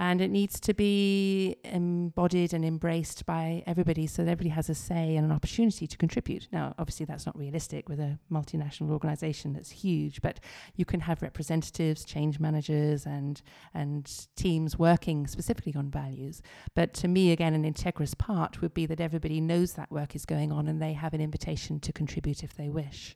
And 0.01 0.19
it 0.19 0.31
needs 0.31 0.59
to 0.59 0.73
be 0.73 1.55
embodied 1.63 2.53
and 2.53 2.65
embraced 2.65 3.23
by 3.27 3.63
everybody 3.67 4.07
so 4.07 4.23
that 4.23 4.31
everybody 4.31 4.49
has 4.49 4.67
a 4.67 4.73
say 4.73 5.15
and 5.15 5.23
an 5.23 5.31
opportunity 5.31 5.85
to 5.85 5.95
contribute. 5.95 6.47
Now, 6.51 6.73
obviously, 6.79 7.05
that's 7.05 7.27
not 7.27 7.37
realistic 7.37 7.87
with 7.87 7.99
a 7.99 8.17
multinational 8.31 8.89
organization 8.89 9.53
that's 9.53 9.69
huge, 9.69 10.19
but 10.23 10.39
you 10.75 10.85
can 10.85 11.01
have 11.01 11.21
representatives, 11.21 12.03
change 12.03 12.39
managers, 12.39 13.05
and, 13.05 13.43
and 13.75 14.27
teams 14.35 14.75
working 14.79 15.27
specifically 15.27 15.75
on 15.75 15.91
values. 15.91 16.41
But 16.73 16.95
to 16.95 17.07
me, 17.07 17.31
again, 17.31 17.53
an 17.53 17.71
integrous 17.71 18.17
part 18.17 18.59
would 18.59 18.73
be 18.73 18.87
that 18.87 18.99
everybody 18.99 19.39
knows 19.39 19.73
that 19.73 19.91
work 19.91 20.15
is 20.15 20.25
going 20.25 20.51
on 20.51 20.67
and 20.67 20.81
they 20.81 20.93
have 20.93 21.13
an 21.13 21.21
invitation 21.21 21.79
to 21.79 21.93
contribute 21.93 22.43
if 22.43 22.55
they 22.55 22.69
wish 22.69 23.15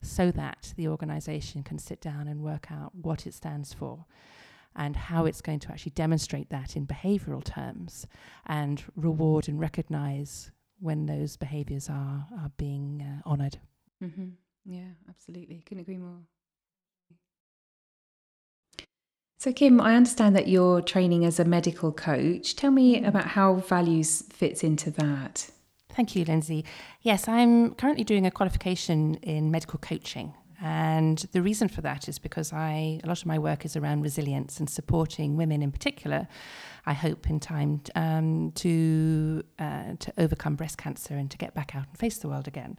so 0.00 0.30
that 0.30 0.72
the 0.78 0.88
organization 0.88 1.62
can 1.62 1.78
sit 1.78 2.00
down 2.00 2.26
and 2.26 2.40
work 2.40 2.72
out 2.72 2.94
what 2.94 3.26
it 3.26 3.34
stands 3.34 3.74
for 3.74 4.06
and 4.76 4.96
how 4.96 5.24
it's 5.26 5.40
going 5.40 5.60
to 5.60 5.72
actually 5.72 5.92
demonstrate 5.92 6.50
that 6.50 6.76
in 6.76 6.86
behavioral 6.86 7.44
terms 7.44 8.06
and 8.46 8.82
reward 8.96 9.48
and 9.48 9.60
recognize 9.60 10.50
when 10.80 11.06
those 11.06 11.36
behaviors 11.36 11.88
are, 11.88 12.26
are 12.40 12.50
being 12.56 13.02
uh, 13.02 13.28
honored. 13.28 13.58
Mm-hmm. 14.02 14.30
Yeah, 14.64 14.90
absolutely. 15.08 15.62
Couldn't 15.66 15.82
agree 15.82 15.98
more. 15.98 16.18
So, 19.38 19.52
Kim, 19.52 19.80
I 19.80 19.96
understand 19.96 20.36
that 20.36 20.46
you're 20.46 20.80
training 20.80 21.24
as 21.24 21.40
a 21.40 21.44
medical 21.44 21.90
coach. 21.90 22.54
Tell 22.54 22.70
me 22.70 23.00
mm. 23.00 23.08
about 23.08 23.26
how 23.26 23.54
values 23.56 24.22
fits 24.30 24.62
into 24.62 24.90
that. 24.92 25.50
Thank 25.88 26.14
you, 26.14 26.24
Lindsay. 26.24 26.64
Yes, 27.00 27.26
I'm 27.26 27.74
currently 27.74 28.04
doing 28.04 28.24
a 28.24 28.30
qualification 28.30 29.16
in 29.16 29.50
medical 29.50 29.80
coaching. 29.80 30.34
And 30.64 31.18
the 31.32 31.42
reason 31.42 31.66
for 31.66 31.80
that 31.80 32.08
is 32.08 32.20
because 32.20 32.52
I, 32.52 33.00
a 33.02 33.08
lot 33.08 33.20
of 33.20 33.26
my 33.26 33.36
work 33.36 33.64
is 33.64 33.74
around 33.76 34.02
resilience 34.02 34.60
and 34.60 34.70
supporting 34.70 35.36
women 35.36 35.60
in 35.60 35.72
particular. 35.72 36.28
I 36.86 36.92
hope 36.92 37.28
in 37.28 37.40
time 37.40 37.80
um, 37.96 38.52
to 38.56 39.42
uh, 39.58 39.94
to 39.98 40.12
overcome 40.18 40.54
breast 40.54 40.78
cancer 40.78 41.14
and 41.14 41.30
to 41.32 41.38
get 41.38 41.54
back 41.54 41.74
out 41.74 41.86
and 41.88 41.98
face 41.98 42.18
the 42.18 42.28
world 42.28 42.46
again. 42.46 42.78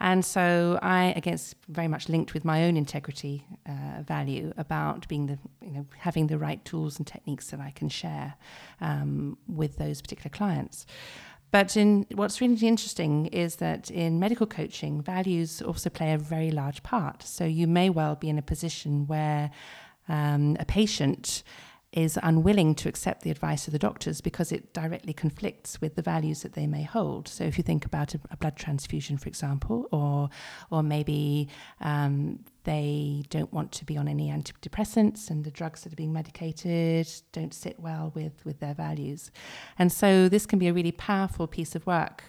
And 0.00 0.24
so 0.24 0.78
I, 0.82 1.14
again, 1.16 1.34
it's 1.34 1.54
very 1.68 1.88
much 1.88 2.08
linked 2.08 2.34
with 2.34 2.44
my 2.44 2.64
own 2.64 2.76
integrity 2.76 3.46
uh, 3.64 4.02
value 4.02 4.52
about 4.56 5.06
being 5.06 5.26
the, 5.26 5.38
you 5.64 5.72
know, 5.72 5.86
having 5.98 6.26
the 6.26 6.38
right 6.38 6.64
tools 6.64 6.98
and 6.98 7.06
techniques 7.06 7.50
that 7.50 7.60
I 7.60 7.70
can 7.70 7.88
share 7.88 8.34
um, 8.80 9.36
with 9.46 9.78
those 9.78 10.00
particular 10.00 10.30
clients. 10.30 10.84
But 11.50 11.76
in 11.76 12.06
what's 12.14 12.40
really 12.40 12.66
interesting 12.66 13.26
is 13.26 13.56
that 13.56 13.90
in 13.90 14.20
medical 14.20 14.46
coaching, 14.46 15.02
values 15.02 15.60
also 15.60 15.90
play 15.90 16.12
a 16.12 16.18
very 16.18 16.50
large 16.50 16.82
part. 16.82 17.22
So 17.22 17.44
you 17.44 17.66
may 17.66 17.90
well 17.90 18.14
be 18.14 18.28
in 18.28 18.38
a 18.38 18.42
position 18.42 19.06
where 19.06 19.50
um, 20.08 20.56
a 20.60 20.64
patient 20.64 21.42
is 21.92 22.18
unwilling 22.22 22.72
to 22.72 22.88
accept 22.88 23.22
the 23.22 23.30
advice 23.30 23.66
of 23.66 23.72
the 23.72 23.78
doctors 23.78 24.20
because 24.20 24.52
it 24.52 24.72
directly 24.72 25.12
conflicts 25.12 25.80
with 25.80 25.96
the 25.96 26.02
values 26.02 26.42
that 26.42 26.52
they 26.52 26.66
may 26.66 26.84
hold. 26.84 27.26
So, 27.26 27.44
if 27.44 27.58
you 27.58 27.64
think 27.64 27.84
about 27.84 28.14
a, 28.14 28.20
a 28.30 28.36
blood 28.36 28.56
transfusion, 28.56 29.18
for 29.18 29.28
example, 29.28 29.88
or 29.90 30.30
or 30.70 30.82
maybe 30.82 31.48
um, 31.80 32.44
they 32.64 33.22
don't 33.30 33.52
want 33.52 33.72
to 33.72 33.84
be 33.84 33.96
on 33.96 34.08
any 34.08 34.30
antidepressants, 34.30 35.30
and 35.30 35.44
the 35.44 35.50
drugs 35.50 35.82
that 35.82 35.92
are 35.92 35.96
being 35.96 36.12
medicated 36.12 37.08
don't 37.32 37.54
sit 37.54 37.80
well 37.80 38.12
with, 38.14 38.44
with 38.44 38.60
their 38.60 38.74
values. 38.74 39.30
And 39.78 39.90
so, 39.90 40.28
this 40.28 40.46
can 40.46 40.58
be 40.58 40.68
a 40.68 40.72
really 40.72 40.92
powerful 40.92 41.46
piece 41.46 41.74
of 41.74 41.86
work 41.86 42.24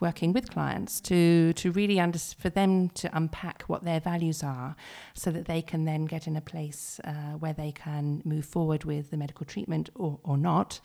working 0.00 0.32
with 0.32 0.50
clients 0.50 1.00
to, 1.00 1.52
to 1.54 1.72
really 1.72 1.98
under, 1.98 2.18
for 2.18 2.50
them 2.50 2.90
to 2.90 3.08
unpack 3.16 3.62
what 3.62 3.84
their 3.84 4.00
values 4.00 4.42
are 4.42 4.76
so 5.14 5.30
that 5.30 5.46
they 5.46 5.62
can 5.62 5.84
then 5.84 6.04
get 6.04 6.26
in 6.26 6.36
a 6.36 6.40
place 6.40 7.00
uh, 7.04 7.32
where 7.38 7.52
they 7.52 7.72
can 7.72 8.20
move 8.24 8.44
forward 8.44 8.84
with 8.84 9.10
the 9.10 9.16
medical 9.16 9.46
treatment 9.46 9.88
or, 9.94 10.18
or 10.22 10.36
not. 10.36 10.80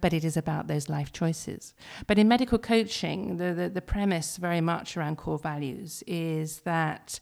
But 0.00 0.12
it 0.12 0.24
is 0.24 0.36
about 0.36 0.68
those 0.68 0.88
life 0.88 1.12
choices. 1.12 1.74
But 2.06 2.18
in 2.18 2.28
medical 2.28 2.58
coaching, 2.58 3.38
the, 3.38 3.52
the, 3.52 3.68
the 3.68 3.82
premise 3.82 4.36
very 4.36 4.60
much 4.60 4.96
around 4.96 5.16
core 5.16 5.38
values 5.38 6.04
is 6.06 6.60
that 6.60 7.18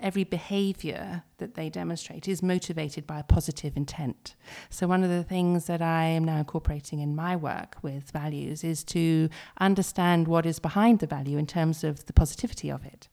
every 0.00 0.24
behavior 0.24 1.24
that 1.38 1.54
they 1.54 1.68
demonstrate 1.68 2.28
is 2.28 2.42
motivated 2.42 3.06
by 3.06 3.20
a 3.20 3.24
positive 3.24 3.76
intent. 3.76 4.34
So, 4.70 4.86
one 4.86 5.04
of 5.04 5.10
the 5.10 5.24
things 5.24 5.66
that 5.66 5.82
I 5.82 6.04
am 6.04 6.24
now 6.24 6.38
incorporating 6.38 7.00
in 7.00 7.14
my 7.14 7.36
work 7.36 7.76
with 7.82 8.10
values 8.10 8.64
is 8.64 8.84
to 8.84 9.28
understand 9.60 10.28
what 10.28 10.46
is 10.46 10.58
behind 10.58 10.98
the 11.00 11.06
value 11.06 11.38
in 11.38 11.46
terms 11.46 11.84
of 11.84 12.06
the 12.06 12.12
positivity 12.12 12.70
of 12.70 12.84
it. 12.84 13.08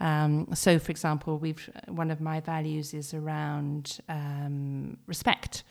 Um, 0.00 0.48
so, 0.54 0.78
for 0.78 0.90
example, 0.90 1.38
we've 1.38 1.70
one 1.88 2.10
of 2.10 2.20
my 2.20 2.40
values 2.40 2.94
is 2.94 3.14
around 3.14 3.98
um, 4.08 4.96
respect. 5.06 5.64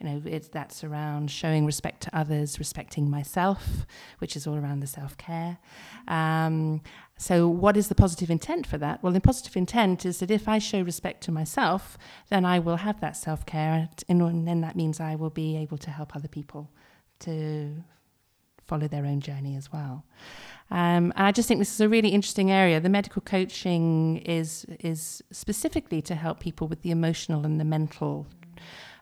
You 0.00 0.08
know, 0.08 0.22
it's 0.24 0.48
that's 0.48 0.84
around 0.84 1.30
showing 1.30 1.66
respect 1.66 2.02
to 2.02 2.16
others, 2.16 2.58
respecting 2.58 3.10
myself, 3.10 3.86
which 4.18 4.36
is 4.36 4.46
all 4.46 4.56
around 4.56 4.80
the 4.80 4.86
self 4.86 5.16
care. 5.16 5.58
Um, 6.06 6.82
so, 7.16 7.48
what 7.48 7.76
is 7.76 7.88
the 7.88 7.94
positive 7.94 8.30
intent 8.30 8.66
for 8.66 8.78
that? 8.78 9.02
Well, 9.02 9.12
the 9.12 9.20
positive 9.20 9.56
intent 9.56 10.06
is 10.06 10.20
that 10.20 10.30
if 10.30 10.48
I 10.48 10.58
show 10.58 10.82
respect 10.82 11.22
to 11.24 11.32
myself, 11.32 11.98
then 12.30 12.44
I 12.44 12.58
will 12.58 12.76
have 12.76 13.00
that 13.00 13.16
self 13.16 13.44
care, 13.46 13.88
and 14.08 14.46
then 14.46 14.60
that 14.60 14.76
means 14.76 15.00
I 15.00 15.16
will 15.16 15.30
be 15.30 15.56
able 15.56 15.78
to 15.78 15.90
help 15.90 16.14
other 16.14 16.28
people 16.28 16.70
to 17.20 17.82
follow 18.68 18.86
their 18.86 19.04
own 19.04 19.20
journey 19.20 19.56
as 19.56 19.72
well. 19.72 20.04
Um, 20.70 21.12
and 21.16 21.26
I 21.26 21.32
just 21.32 21.48
think 21.48 21.60
this 21.60 21.72
is 21.72 21.80
a 21.80 21.88
really 21.88 22.10
interesting 22.10 22.50
area. 22.50 22.78
The 22.78 22.90
medical 22.90 23.22
coaching 23.22 24.18
is 24.18 24.66
is 24.80 25.22
specifically 25.32 26.02
to 26.02 26.14
help 26.14 26.40
people 26.40 26.68
with 26.68 26.82
the 26.82 26.90
emotional 26.90 27.44
and 27.44 27.58
the 27.58 27.64
mental 27.64 28.26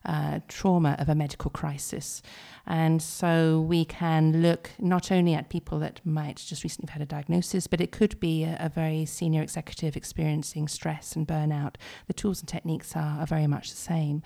uh, 0.06 0.38
trauma 0.46 0.94
of 1.00 1.08
a 1.08 1.14
medical 1.14 1.50
crisis. 1.50 2.23
And 2.64 3.02
so 3.02 3.61
we 3.61 3.85
can 3.85 4.40
look 4.40 4.70
not 4.78 5.11
only 5.11 5.35
at 5.35 5.49
people 5.49 5.80
that 5.80 6.00
might 6.04 6.37
just 6.37 6.62
recently 6.62 6.90
have 6.90 7.00
had 7.00 7.02
a 7.02 7.06
diagnosis, 7.06 7.66
but 7.66 7.80
it 7.80 7.90
could 7.90 8.18
be 8.20 8.44
a, 8.44 8.56
a, 8.61 8.68
very 8.68 9.04
senior 9.04 9.42
executive 9.42 9.96
experiencing 9.96 10.68
stress 10.68 11.16
and 11.16 11.26
burnout. 11.26 11.75
The 12.06 12.12
tools 12.12 12.40
and 12.40 12.49
techniques 12.49 12.94
are, 12.94 13.20
are 13.20 13.26
very 13.26 13.46
much 13.46 13.70
the 13.70 13.76
same 13.76 14.23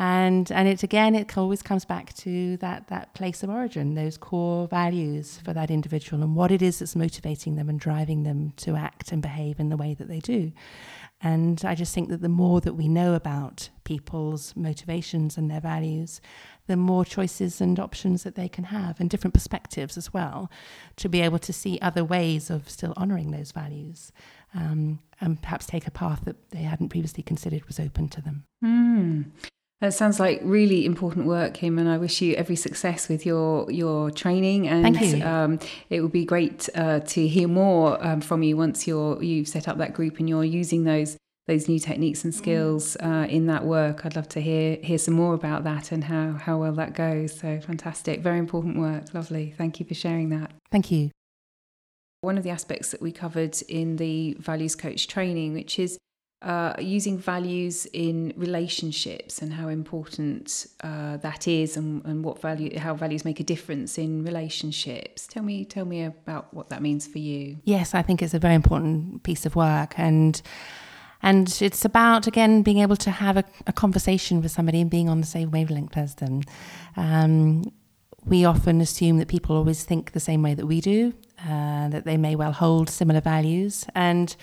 and 0.00 0.50
and 0.50 0.66
it 0.66 0.82
again 0.82 1.14
it 1.14 1.36
always 1.36 1.60
comes 1.60 1.84
back 1.84 2.14
to 2.14 2.56
that 2.56 2.88
that 2.88 3.12
place 3.12 3.42
of 3.42 3.50
origin 3.50 3.94
those 3.94 4.16
core 4.16 4.66
values 4.66 5.38
for 5.44 5.52
that 5.52 5.70
individual 5.70 6.22
and 6.22 6.34
what 6.34 6.50
it 6.50 6.62
is 6.62 6.78
that's 6.78 6.96
motivating 6.96 7.56
them 7.56 7.68
and 7.68 7.78
driving 7.78 8.22
them 8.22 8.50
to 8.56 8.74
act 8.76 9.12
and 9.12 9.20
behave 9.20 9.60
in 9.60 9.68
the 9.68 9.76
way 9.76 9.92
that 9.92 10.08
they 10.08 10.18
do 10.18 10.50
and 11.20 11.62
i 11.66 11.74
just 11.74 11.94
think 11.94 12.08
that 12.08 12.22
the 12.22 12.30
more 12.30 12.62
that 12.62 12.72
we 12.72 12.88
know 12.88 13.12
about 13.12 13.68
people's 13.84 14.56
motivations 14.56 15.36
and 15.36 15.50
their 15.50 15.60
values 15.60 16.22
the 16.66 16.78
more 16.78 17.04
choices 17.04 17.60
and 17.60 17.78
options 17.78 18.22
that 18.22 18.36
they 18.36 18.48
can 18.48 18.64
have 18.64 19.00
and 19.00 19.10
different 19.10 19.34
perspectives 19.34 19.98
as 19.98 20.14
well 20.14 20.50
to 20.96 21.10
be 21.10 21.20
able 21.20 21.38
to 21.38 21.52
see 21.52 21.78
other 21.82 22.04
ways 22.04 22.48
of 22.48 22.70
still 22.70 22.94
honoring 22.96 23.32
those 23.32 23.52
values 23.52 24.12
um, 24.54 24.98
and 25.20 25.42
perhaps 25.42 25.66
take 25.66 25.86
a 25.86 25.90
path 25.90 26.24
that 26.24 26.50
they 26.50 26.62
hadn't 26.62 26.88
previously 26.88 27.22
considered 27.22 27.64
was 27.66 27.78
open 27.78 28.08
to 28.08 28.20
them. 28.20 28.44
Mm. 28.64 29.30
That 29.80 29.94
sounds 29.94 30.20
like 30.20 30.40
really 30.42 30.84
important 30.84 31.24
work, 31.24 31.54
Kim, 31.54 31.78
and 31.78 31.88
I 31.88 31.96
wish 31.96 32.20
you 32.20 32.34
every 32.34 32.56
success 32.56 33.08
with 33.08 33.24
your 33.24 33.70
your 33.70 34.10
training. 34.10 34.68
And 34.68 34.94
Thank 34.94 35.16
you. 35.16 35.24
Um, 35.24 35.58
it 35.88 36.02
would 36.02 36.12
be 36.12 36.26
great 36.26 36.68
uh, 36.74 37.00
to 37.00 37.26
hear 37.26 37.48
more 37.48 38.02
um, 38.04 38.20
from 38.20 38.42
you 38.42 38.58
once 38.58 38.86
you're 38.86 39.22
you've 39.22 39.48
set 39.48 39.68
up 39.68 39.78
that 39.78 39.94
group 39.94 40.18
and 40.18 40.28
you're 40.28 40.44
using 40.44 40.84
those 40.84 41.16
those 41.46 41.66
new 41.66 41.78
techniques 41.78 42.24
and 42.24 42.34
skills 42.34 42.96
uh, 42.96 43.26
in 43.28 43.46
that 43.46 43.64
work. 43.64 44.04
I'd 44.04 44.16
love 44.16 44.28
to 44.30 44.40
hear 44.42 44.76
hear 44.82 44.98
some 44.98 45.14
more 45.14 45.32
about 45.32 45.64
that 45.64 45.92
and 45.92 46.04
how 46.04 46.32
how 46.32 46.58
well 46.58 46.72
that 46.74 46.92
goes. 46.94 47.38
So 47.40 47.58
fantastic, 47.60 48.20
very 48.20 48.38
important 48.38 48.78
work. 48.78 49.14
Lovely. 49.14 49.54
Thank 49.56 49.80
you 49.80 49.86
for 49.86 49.94
sharing 49.94 50.28
that. 50.28 50.52
Thank 50.70 50.90
you. 50.90 51.10
One 52.20 52.36
of 52.36 52.44
the 52.44 52.50
aspects 52.50 52.90
that 52.90 53.00
we 53.00 53.12
covered 53.12 53.62
in 53.62 53.96
the 53.96 54.36
values 54.38 54.76
coach 54.76 55.08
training, 55.08 55.54
which 55.54 55.78
is 55.78 55.96
uh, 56.42 56.74
using 56.78 57.18
values 57.18 57.86
in 57.92 58.32
relationships 58.36 59.42
and 59.42 59.52
how 59.52 59.68
important 59.68 60.66
uh, 60.82 61.18
that 61.18 61.46
is 61.46 61.76
and, 61.76 62.02
and 62.06 62.24
what 62.24 62.40
value 62.40 62.78
how 62.78 62.94
values 62.94 63.24
make 63.24 63.40
a 63.40 63.44
difference 63.44 63.98
in 63.98 64.24
relationships. 64.24 65.26
Tell 65.26 65.42
me 65.42 65.64
tell 65.64 65.84
me 65.84 66.04
about 66.04 66.52
what 66.54 66.70
that 66.70 66.80
means 66.80 67.06
for 67.06 67.18
you. 67.18 67.58
Yes 67.64 67.94
i 67.94 68.02
think 68.02 68.22
it's 68.22 68.34
a 68.34 68.38
very 68.38 68.54
important 68.54 69.22
piece 69.22 69.44
of 69.44 69.54
work 69.54 69.98
and 69.98 70.40
and 71.22 71.58
it's 71.60 71.84
about 71.84 72.26
again 72.26 72.62
being 72.62 72.78
able 72.78 72.96
to 72.96 73.10
have 73.10 73.36
a, 73.36 73.44
a 73.66 73.72
conversation 73.72 74.40
with 74.40 74.50
somebody 74.50 74.80
and 74.80 74.90
being 74.90 75.08
on 75.08 75.20
the 75.20 75.26
same 75.26 75.50
wavelength 75.50 75.96
as 75.96 76.14
them. 76.14 76.42
Um, 76.96 77.70
we 78.24 78.44
often 78.44 78.80
assume 78.80 79.18
that 79.18 79.28
people 79.28 79.56
always 79.56 79.84
think 79.84 80.12
the 80.12 80.20
same 80.20 80.42
way 80.42 80.54
that 80.54 80.66
we 80.66 80.80
do 80.80 81.12
uh, 81.46 81.88
that 81.88 82.04
they 82.04 82.16
may 82.16 82.36
well 82.36 82.52
hold 82.52 82.88
similar 82.88 83.20
values 83.20 83.86
and 83.94 84.36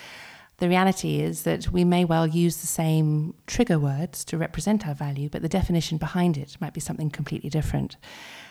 the 0.59 0.67
reality 0.67 1.19
is 1.19 1.43
that 1.43 1.71
we 1.71 1.83
may 1.83 2.03
well 2.03 2.25
use 2.25 2.57
the 2.57 2.67
same 2.67 3.35
trigger 3.45 3.77
words 3.77 4.25
to 4.25 4.37
represent 4.37 4.87
our 4.87 4.95
value, 4.95 5.29
but 5.29 5.43
the 5.43 5.49
definition 5.49 5.99
behind 5.99 6.35
it 6.35 6.57
might 6.59 6.73
be 6.73 6.79
something 6.79 7.11
completely 7.11 7.49
different. 7.49 7.95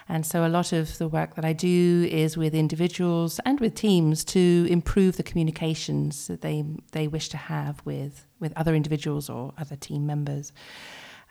And 0.09 0.25
so, 0.25 0.47
a 0.47 0.49
lot 0.49 0.73
of 0.73 0.99
the 0.99 1.09
work 1.09 1.35
that 1.35 1.45
I 1.45 1.53
do 1.53 2.09
is 2.09 2.37
with 2.37 2.55
individuals 2.55 3.41
and 3.45 3.59
with 3.59 3.75
teams 3.75 4.25
to 4.27 4.69
improve 4.71 5.17
the 5.17 5.25
communications 5.25 6.29
that 6.29 6.43
they, 6.43 6.65
they 6.93 7.09
wish 7.09 7.29
to 7.31 7.37
have 7.37 7.83
with, 7.85 8.25
with 8.39 8.53
other 8.57 8.77
individuals 8.77 9.29
or 9.29 9.53
other 9.59 9.75
team 9.75 10.07
members. 10.07 10.53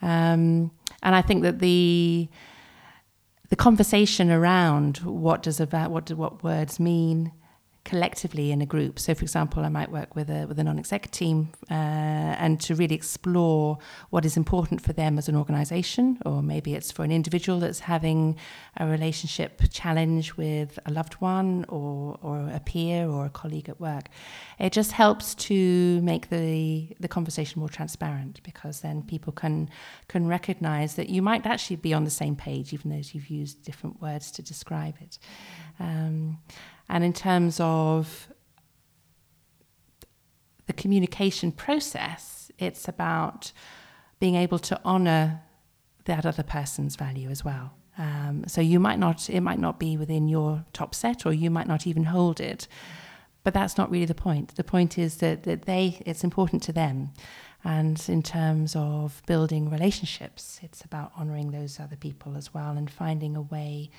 Um, 0.01 0.71
and 1.01 1.15
I 1.15 1.21
think 1.21 1.43
that 1.43 1.59
the 1.59 2.27
the 3.49 3.55
conversation 3.55 4.31
around 4.31 4.97
what 4.97 5.43
does 5.43 5.59
a 5.59 5.67
what 5.87 6.07
do, 6.07 6.15
what 6.15 6.43
words 6.43 6.79
mean 6.79 7.31
collectively 7.85 8.51
in 8.51 8.61
a 8.61 8.65
group. 8.65 8.99
So, 8.99 9.13
for 9.13 9.21
example, 9.21 9.63
I 9.63 9.69
might 9.69 9.91
work 9.91 10.15
with 10.15 10.29
a 10.29 10.45
with 10.47 10.59
a 10.59 10.63
non-exec 10.63 11.11
team 11.11 11.49
uh, 11.69 11.73
and 12.43 12.59
to 12.61 12.75
really 12.75 12.95
explore 12.95 13.77
what 14.09 14.25
is 14.25 14.35
important 14.35 14.81
for 14.81 14.91
them 14.91 15.17
as 15.17 15.29
an 15.29 15.35
organisation, 15.35 16.17
or 16.25 16.41
maybe 16.41 16.73
it's 16.73 16.91
for 16.91 17.03
an 17.03 17.11
individual 17.11 17.59
that's 17.59 17.79
having 17.79 18.37
a 18.77 18.87
relationship 18.87 19.61
challenge 19.69 20.35
with 20.35 20.79
a 20.85 20.91
loved 20.91 21.13
one, 21.15 21.65
or 21.69 22.19
or 22.21 22.49
a 22.53 22.59
peer, 22.59 23.07
or 23.07 23.27
a 23.27 23.29
colleague 23.29 23.69
at 23.69 23.79
work. 23.79 24.09
It 24.59 24.73
just 24.73 24.91
helps 24.91 25.35
to 25.35 26.01
make 26.01 26.29
the 26.29 26.95
the 26.99 27.07
conversation 27.07 27.59
more 27.59 27.69
transparent 27.69 28.41
because 28.43 28.81
then 28.81 29.03
people 29.03 29.31
can 29.31 29.69
can 30.07 30.27
recognise 30.27 30.95
that 30.95 31.09
you 31.09 31.21
might 31.21 31.45
actually 31.45 31.77
be 31.77 31.93
on 31.93 32.03
the 32.03 32.09
same 32.09 32.35
page, 32.35 32.73
even 32.73 32.89
though 32.89 33.03
you've 33.13 33.29
used 33.29 33.63
different 33.63 34.01
words 34.01 34.31
to 34.31 34.41
describe 34.41 34.95
it. 35.01 35.19
Um, 35.79 36.39
and 36.87 37.03
in 37.03 37.13
terms 37.13 37.59
of 37.59 38.29
the 40.67 40.73
communication 40.73 41.51
process, 41.51 42.51
it's 42.57 42.87
about 42.87 43.51
being 44.19 44.35
able 44.35 44.59
to 44.59 44.79
honor 44.83 45.41
that 46.05 46.25
other 46.25 46.43
person's 46.43 46.95
value 46.95 47.29
as 47.29 47.43
well. 47.43 47.73
Um, 47.97 48.43
so 48.47 48.61
you 48.61 48.79
might 48.79 48.99
not, 48.99 49.29
it 49.29 49.41
might 49.41 49.59
not 49.59 49.79
be 49.79 49.97
within 49.97 50.27
your 50.27 50.65
top 50.73 50.93
set, 50.93 51.25
or 51.25 51.33
you 51.33 51.49
might 51.49 51.67
not 51.67 51.87
even 51.87 52.05
hold 52.05 52.39
it. 52.39 52.67
But 53.43 53.53
that's 53.53 53.77
not 53.77 53.91
really 53.91 54.05
the 54.05 54.15
point. 54.15 54.55
The 54.55 54.63
point 54.63 54.97
is 54.97 55.17
that, 55.17 55.43
that 55.43 55.63
they, 55.63 56.01
it's 56.05 56.23
important 56.23 56.63
to 56.63 56.73
them. 56.73 57.11
And 57.63 58.03
in 58.07 58.21
terms 58.21 58.75
of 58.75 59.21
building 59.25 59.69
relationships, 59.69 60.59
it's 60.61 60.83
about 60.83 61.11
honoring 61.15 61.51
those 61.51 61.79
other 61.79 61.95
people 61.95 62.37
as 62.37 62.53
well 62.53 62.71
and 62.77 62.89
finding 62.89 63.35
a 63.35 63.41
way 63.41 63.89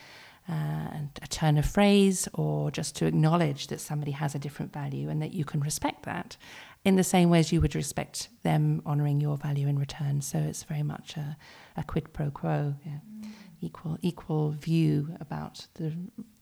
uh, 0.49 0.53
and 0.53 1.11
a 1.23 1.27
turn 1.27 1.59
of 1.59 1.67
phrase 1.67 2.29
or 2.35 2.71
just 2.71 2.95
to 2.97 3.07
acknowledge 3.07 3.67
that 3.67 3.81
somebody 3.81 4.13
has 4.13 4.35
a 4.35 4.39
different 4.39 4.73
value 4.73 5.09
and 5.09 5.21
that 5.21 5.33
you 5.33 5.45
can 5.45 5.61
respect 5.61 6.05
that 6.05 6.37
in 6.85 6.95
the 6.95 7.05
same 7.05 7.31
way 7.31 7.41
as 7.41 7.51
you 7.51 7.61
would 7.61 7.75
respect 7.75 8.29
them 8.45 8.81
honoring 8.87 9.21
your 9.21 9.37
value 9.37 9.67
in 9.67 9.77
return. 9.79 10.21
So 10.21 10.39
it's 10.39 10.63
very 10.63 10.85
much 10.85 11.17
a, 11.17 11.37
a 11.77 11.83
quid 11.83 12.13
pro 12.13 12.31
quo, 12.31 12.75
yeah. 12.85 12.99
mm. 13.21 13.31
equal 13.61 13.99
equal 14.03 14.51
view 14.53 15.17
about 15.21 15.67
the 15.75 15.93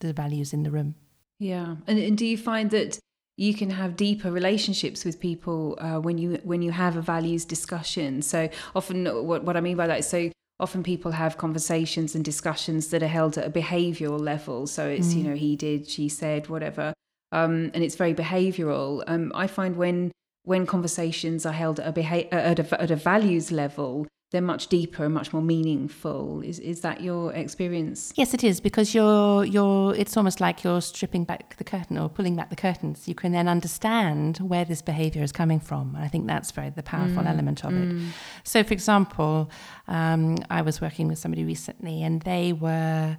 the 0.01 0.13
values 0.13 0.53
in 0.53 0.63
the 0.63 0.71
room. 0.71 0.95
Yeah, 1.39 1.77
and, 1.87 1.99
and 1.99 2.17
do 2.17 2.27
you 2.27 2.37
find 2.37 2.71
that 2.71 2.99
you 3.37 3.55
can 3.55 3.71
have 3.71 3.97
deeper 3.97 4.31
relationships 4.31 5.05
with 5.05 5.19
people 5.19 5.79
uh, 5.81 5.99
when 5.99 6.19
you 6.19 6.39
when 6.45 6.61
you 6.61 6.73
have 6.73 6.97
a 6.99 7.03
values 7.03 7.47
discussion? 7.47 8.21
So 8.21 8.51
often, 8.75 9.07
what 9.27 9.45
what 9.45 9.57
I 9.57 9.61
mean 9.63 9.79
by 9.79 9.87
that 9.87 10.01
is 10.01 10.09
so 10.09 10.31
often 10.61 10.83
people 10.83 11.13
have 11.13 11.37
conversations 11.37 12.15
and 12.15 12.25
discussions 12.25 12.89
that 12.89 13.03
are 13.03 13.09
held 13.09 13.37
at 13.39 13.47
a 13.47 13.51
behavioral 13.51 14.21
level. 14.21 14.67
So 14.67 14.89
it's, 14.89 15.09
mm. 15.09 15.17
you 15.17 15.25
know, 15.25 15.35
he 15.35 15.57
did, 15.57 15.89
she 15.89 16.09
said, 16.09 16.49
whatever. 16.49 16.95
Um, 17.33 17.71
and 17.75 17.83
it's 17.83 17.97
very 17.97 18.15
behavioral. 18.15 19.03
Um, 19.07 19.33
I 19.35 19.47
find 19.47 19.77
when 19.77 20.13
when 20.45 20.67
conversations 20.67 21.47
are 21.47 21.53
held 21.53 21.81
at 21.81 21.89
a, 21.89 21.93
beha- 21.93 22.33
at 22.33 22.59
a, 22.59 22.81
at 22.81 22.91
a 22.91 22.97
values 22.97 23.51
level, 23.51 24.07
they're 24.35 24.43
much 24.43 24.67
deeper 24.67 25.05
and 25.05 25.15
much 25.15 25.33
more 25.33 25.41
meaningful. 25.41 26.43
Is 26.43 26.59
is 26.59 26.81
that 26.81 27.01
your 27.01 27.33
experience? 27.33 28.13
Yes, 28.17 28.35
it 28.35 28.43
is 28.43 28.61
because 28.61 28.93
you're 28.93 29.45
you're. 29.45 29.95
It's 29.95 30.17
almost 30.17 30.41
like 30.41 30.65
you're 30.65 30.81
stripping 30.81 31.23
back 31.23 31.57
the 31.57 31.63
curtain 31.63 31.97
or 31.97 32.09
pulling 32.09 32.35
back 32.35 32.51
the 32.51 32.57
curtains. 32.57 33.07
You 33.07 33.15
can 33.15 33.31
then 33.31 33.47
understand 33.47 34.39
where 34.39 34.65
this 34.65 34.83
behaviour 34.83 35.23
is 35.23 35.31
coming 35.31 35.61
from, 35.61 35.95
and 35.95 36.05
I 36.05 36.09
think 36.09 36.27
that's 36.27 36.51
very 36.51 36.71
the 36.71 36.83
powerful 36.83 37.23
mm, 37.23 37.29
element 37.29 37.65
of 37.65 37.71
mm. 37.71 38.09
it. 38.09 38.15
So, 38.43 38.65
for 38.65 38.75
example, 38.75 39.53
um, 39.87 40.39
I 40.51 40.63
was 40.63 40.81
working 40.81 41.07
with 41.07 41.19
somebody 41.19 41.45
recently, 41.45 42.03
and 42.03 42.21
they 42.23 42.53
were 42.53 43.17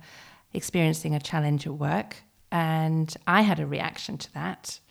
experiencing 0.53 1.15
a 1.15 1.19
challenge 1.21 1.65
at 1.65 1.75
work, 1.75 2.17
and 2.51 3.15
I 3.25 3.41
had 3.41 3.61
a 3.61 3.65
reaction 3.65 4.17
to 4.17 4.33
that. 4.33 4.81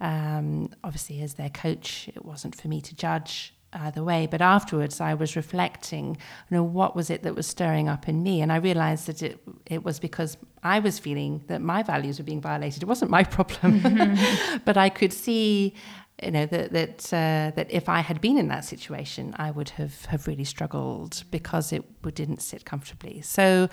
Um, 0.00 0.68
obviously, 0.84 1.22
as 1.22 1.34
their 1.34 1.50
coach, 1.50 2.08
it 2.14 2.24
wasn't 2.24 2.54
for 2.54 2.68
me 2.68 2.80
to 2.82 2.94
judge 2.94 3.52
either 3.72 4.02
way. 4.02 4.26
But 4.30 4.40
afterwards, 4.42 5.00
I 5.00 5.14
was 5.14 5.36
reflecting, 5.36 6.16
you 6.50 6.56
know, 6.56 6.62
what 6.62 6.94
was 6.94 7.10
it 7.10 7.22
that 7.22 7.34
was 7.34 7.46
stirring 7.46 7.88
up 7.88 8.08
in 8.08 8.22
me? 8.22 8.40
And 8.40 8.52
I 8.52 8.56
realized 8.56 9.06
that 9.06 9.22
it, 9.22 9.40
it 9.66 9.84
was 9.84 9.98
because 9.98 10.36
I 10.62 10.78
was 10.78 10.98
feeling 10.98 11.42
that 11.46 11.60
my 11.60 11.82
values 11.82 12.18
were 12.18 12.24
being 12.24 12.40
violated. 12.40 12.82
It 12.82 12.86
wasn't 12.86 13.10
my 13.10 13.24
problem. 13.24 13.80
but 14.64 14.76
I 14.76 14.88
could 14.88 15.12
see, 15.12 15.74
you 16.22 16.30
know, 16.30 16.46
that, 16.46 16.72
that, 16.72 17.06
uh, 17.06 17.52
that 17.56 17.66
if 17.70 17.88
I 17.88 18.00
had 18.00 18.20
been 18.20 18.38
in 18.38 18.48
that 18.48 18.64
situation, 18.64 19.34
I 19.38 19.50
would 19.50 19.70
have, 19.70 20.04
have 20.06 20.26
really 20.26 20.44
struggled 20.44 21.24
because 21.30 21.72
it 21.72 21.84
didn't 22.14 22.42
sit 22.42 22.64
comfortably. 22.64 23.20
So, 23.22 23.68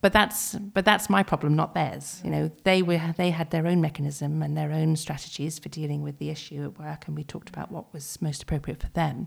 but 0.00 0.12
that's 0.12 0.54
but 0.54 0.84
that's 0.84 1.10
my 1.10 1.24
problem, 1.24 1.56
not 1.56 1.74
theirs. 1.74 2.20
You 2.24 2.30
know, 2.30 2.50
they 2.62 2.82
were 2.82 3.00
they 3.16 3.30
had 3.30 3.50
their 3.50 3.66
own 3.66 3.80
mechanism 3.80 4.42
and 4.42 4.56
their 4.56 4.70
own 4.70 4.94
strategies 4.94 5.58
for 5.58 5.68
dealing 5.68 6.02
with 6.02 6.18
the 6.18 6.30
issue 6.30 6.62
at 6.64 6.78
work, 6.78 7.08
and 7.08 7.16
we 7.16 7.24
talked 7.24 7.48
about 7.48 7.72
what 7.72 7.92
was 7.92 8.20
most 8.22 8.44
appropriate 8.44 8.80
for 8.80 8.88
them. 8.90 9.26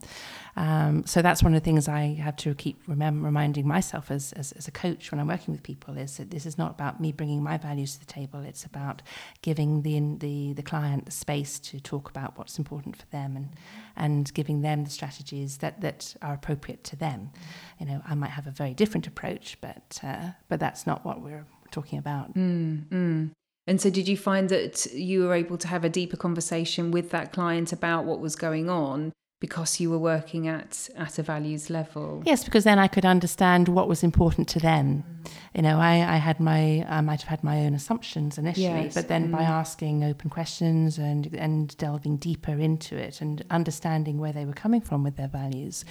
Um, 0.55 1.05
so 1.05 1.21
that's 1.21 1.43
one 1.43 1.53
of 1.53 1.61
the 1.61 1.65
things 1.65 1.89
I 1.89 2.13
have 2.21 2.37
to 2.37 2.55
keep 2.55 2.85
remem- 2.87 3.21
reminding 3.21 3.67
myself 3.67 4.09
as, 4.09 4.31
as 4.33 4.53
as 4.53 4.67
a 4.67 4.71
coach 4.71 5.11
when 5.11 5.19
I'm 5.19 5.27
working 5.27 5.53
with 5.53 5.61
people 5.61 5.97
is 5.97 6.17
that 6.17 6.31
this 6.31 6.45
is 6.45 6.57
not 6.57 6.71
about 6.71 7.01
me 7.01 7.11
bringing 7.11 7.43
my 7.43 7.57
values 7.57 7.95
to 7.95 7.99
the 7.99 8.05
table. 8.05 8.39
It's 8.39 8.63
about 8.63 9.01
giving 9.41 9.81
the 9.81 9.99
the 10.25 10.53
the 10.53 10.63
client 10.63 11.05
the 11.05 11.11
space 11.11 11.59
to 11.59 11.81
talk 11.81 12.09
about 12.09 12.37
what's 12.37 12.57
important 12.57 12.95
for 12.95 13.05
them 13.07 13.35
and 13.35 13.49
and 13.95 14.33
giving 14.33 14.61
them 14.61 14.83
the 14.83 14.89
strategies 14.89 15.57
that 15.57 15.81
that 15.81 16.15
are 16.21 16.33
appropriate 16.33 16.83
to 16.85 16.95
them. 16.95 17.31
You 17.79 17.85
know, 17.85 18.01
I 18.07 18.15
might 18.15 18.31
have 18.31 18.47
a 18.47 18.51
very 18.51 18.73
different 18.73 19.07
approach, 19.07 19.57
but 19.61 19.99
uh, 20.03 20.31
but 20.49 20.59
that's 20.59 20.85
not 20.87 21.05
what 21.05 21.21
we're 21.21 21.45
talking 21.71 21.99
about. 21.99 22.33
Mm, 22.35 22.87
mm. 22.87 23.31
And 23.67 23.79
so, 23.79 23.89
did 23.89 24.07
you 24.07 24.17
find 24.17 24.49
that 24.49 24.87
you 24.93 25.23
were 25.23 25.33
able 25.33 25.57
to 25.57 25.67
have 25.67 25.83
a 25.83 25.89
deeper 25.89 26.17
conversation 26.17 26.91
with 26.91 27.11
that 27.11 27.31
client 27.31 27.71
about 27.71 28.05
what 28.05 28.19
was 28.19 28.35
going 28.35 28.69
on 28.69 29.11
because 29.41 29.79
you 29.79 29.89
were 29.89 29.97
working 29.97 30.47
at 30.47 30.87
at 30.95 31.19
a 31.19 31.23
values 31.23 31.69
level? 31.69 32.21
Yes, 32.25 32.45
because 32.45 32.63
then 32.63 32.79
I 32.79 32.87
could 32.87 33.05
understand 33.05 33.67
what 33.67 33.89
was 33.89 34.03
important 34.03 34.47
to 34.49 34.59
them. 34.59 35.03
Mm. 35.03 35.31
You 35.55 35.61
know, 35.63 35.79
I, 35.79 35.93
I 35.95 36.17
had 36.17 36.39
my 36.39 36.85
I 36.87 37.01
might 37.01 37.21
have 37.21 37.27
had 37.27 37.43
my 37.43 37.65
own 37.65 37.73
assumptions 37.73 38.37
initially, 38.37 38.85
yes. 38.85 38.93
but 38.93 39.09
then 39.09 39.27
mm. 39.27 39.31
by 39.33 39.41
asking 39.41 40.05
open 40.05 40.29
questions 40.29 40.97
and 40.97 41.33
and 41.33 41.75
delving 41.77 42.17
deeper 42.17 42.53
into 42.53 42.95
it 42.95 43.19
and 43.19 43.43
understanding 43.49 44.19
where 44.19 44.31
they 44.31 44.45
were 44.45 44.53
coming 44.53 44.79
from 44.79 45.03
with 45.03 45.17
their 45.17 45.27
values, 45.27 45.83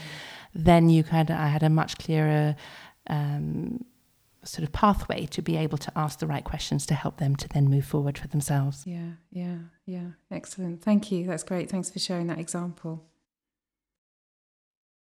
then 0.55 0.89
you 0.89 1.03
kind 1.03 1.29
of 1.29 1.37
I 1.37 1.49
had 1.49 1.63
a 1.63 1.71
much 1.71 1.99
clearer. 1.99 2.57
Um, 3.09 3.85
sort 4.43 4.67
of 4.67 4.73
pathway 4.73 5.27
to 5.27 5.43
be 5.43 5.59
able 5.59 5.77
to 5.77 5.93
ask 5.95 6.19
the 6.19 6.27
right 6.27 6.45
questions 6.45 6.87
to 6.87 6.95
help 6.95 7.19
them 7.19 7.37
to 7.37 7.47
then 7.49 7.69
move 7.69 7.85
forward 7.85 8.17
for 8.17 8.27
themselves. 8.29 8.85
Yeah, 8.87 9.11
yeah, 9.31 9.59
yeah. 9.85 10.13
Excellent. 10.31 10.83
Thank 10.83 11.13
you. 11.13 11.27
That's 11.27 11.43
great. 11.43 11.69
Thanks 11.69 11.91
for 11.91 11.99
sharing 11.99 12.29
that 12.29 12.39
example. 12.39 13.10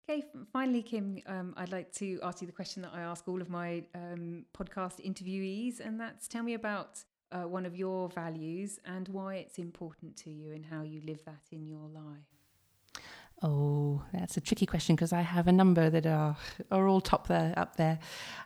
Okay, 0.08 0.24
finally, 0.54 0.84
Kim, 0.84 1.20
um, 1.26 1.56
I'd 1.58 1.72
like 1.72 1.92
to 1.94 2.20
ask 2.22 2.40
you 2.40 2.46
the 2.46 2.54
question 2.54 2.84
that 2.84 2.92
I 2.94 3.02
ask 3.02 3.28
all 3.28 3.42
of 3.42 3.50
my 3.50 3.84
um, 3.96 4.46
podcast 4.56 5.04
interviewees, 5.04 5.80
and 5.80 6.00
that's 6.00 6.28
tell 6.28 6.44
me 6.44 6.54
about 6.54 7.04
uh, 7.32 7.48
one 7.48 7.66
of 7.66 7.76
your 7.76 8.10
values 8.10 8.80
and 8.86 9.08
why 9.08 9.38
it's 9.38 9.58
important 9.58 10.16
to 10.18 10.30
you 10.30 10.52
and 10.52 10.64
how 10.64 10.84
you 10.84 11.02
live 11.04 11.26
that 11.26 11.42
in 11.52 11.66
your 11.66 11.88
life. 11.90 13.02
Oh, 13.42 14.04
that's 14.14 14.38
a 14.38 14.42
tricky 14.42 14.68
question 14.68 14.96
because 14.96 15.12
I 15.12 15.22
have 15.22 15.48
a 15.48 15.52
number 15.52 15.90
that 15.90 16.06
are 16.06 16.38
are 16.70 16.88
all 16.88 17.02
top 17.02 17.28
there, 17.28 17.56
up 17.58 17.76
there. 17.76 17.98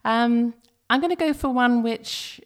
Um, 0.06 0.54
I'm 0.90 1.02
going 1.02 1.16
to 1.16 1.18
go 1.18 1.34
for 1.34 1.50
one 1.50 1.84
which 1.84 2.40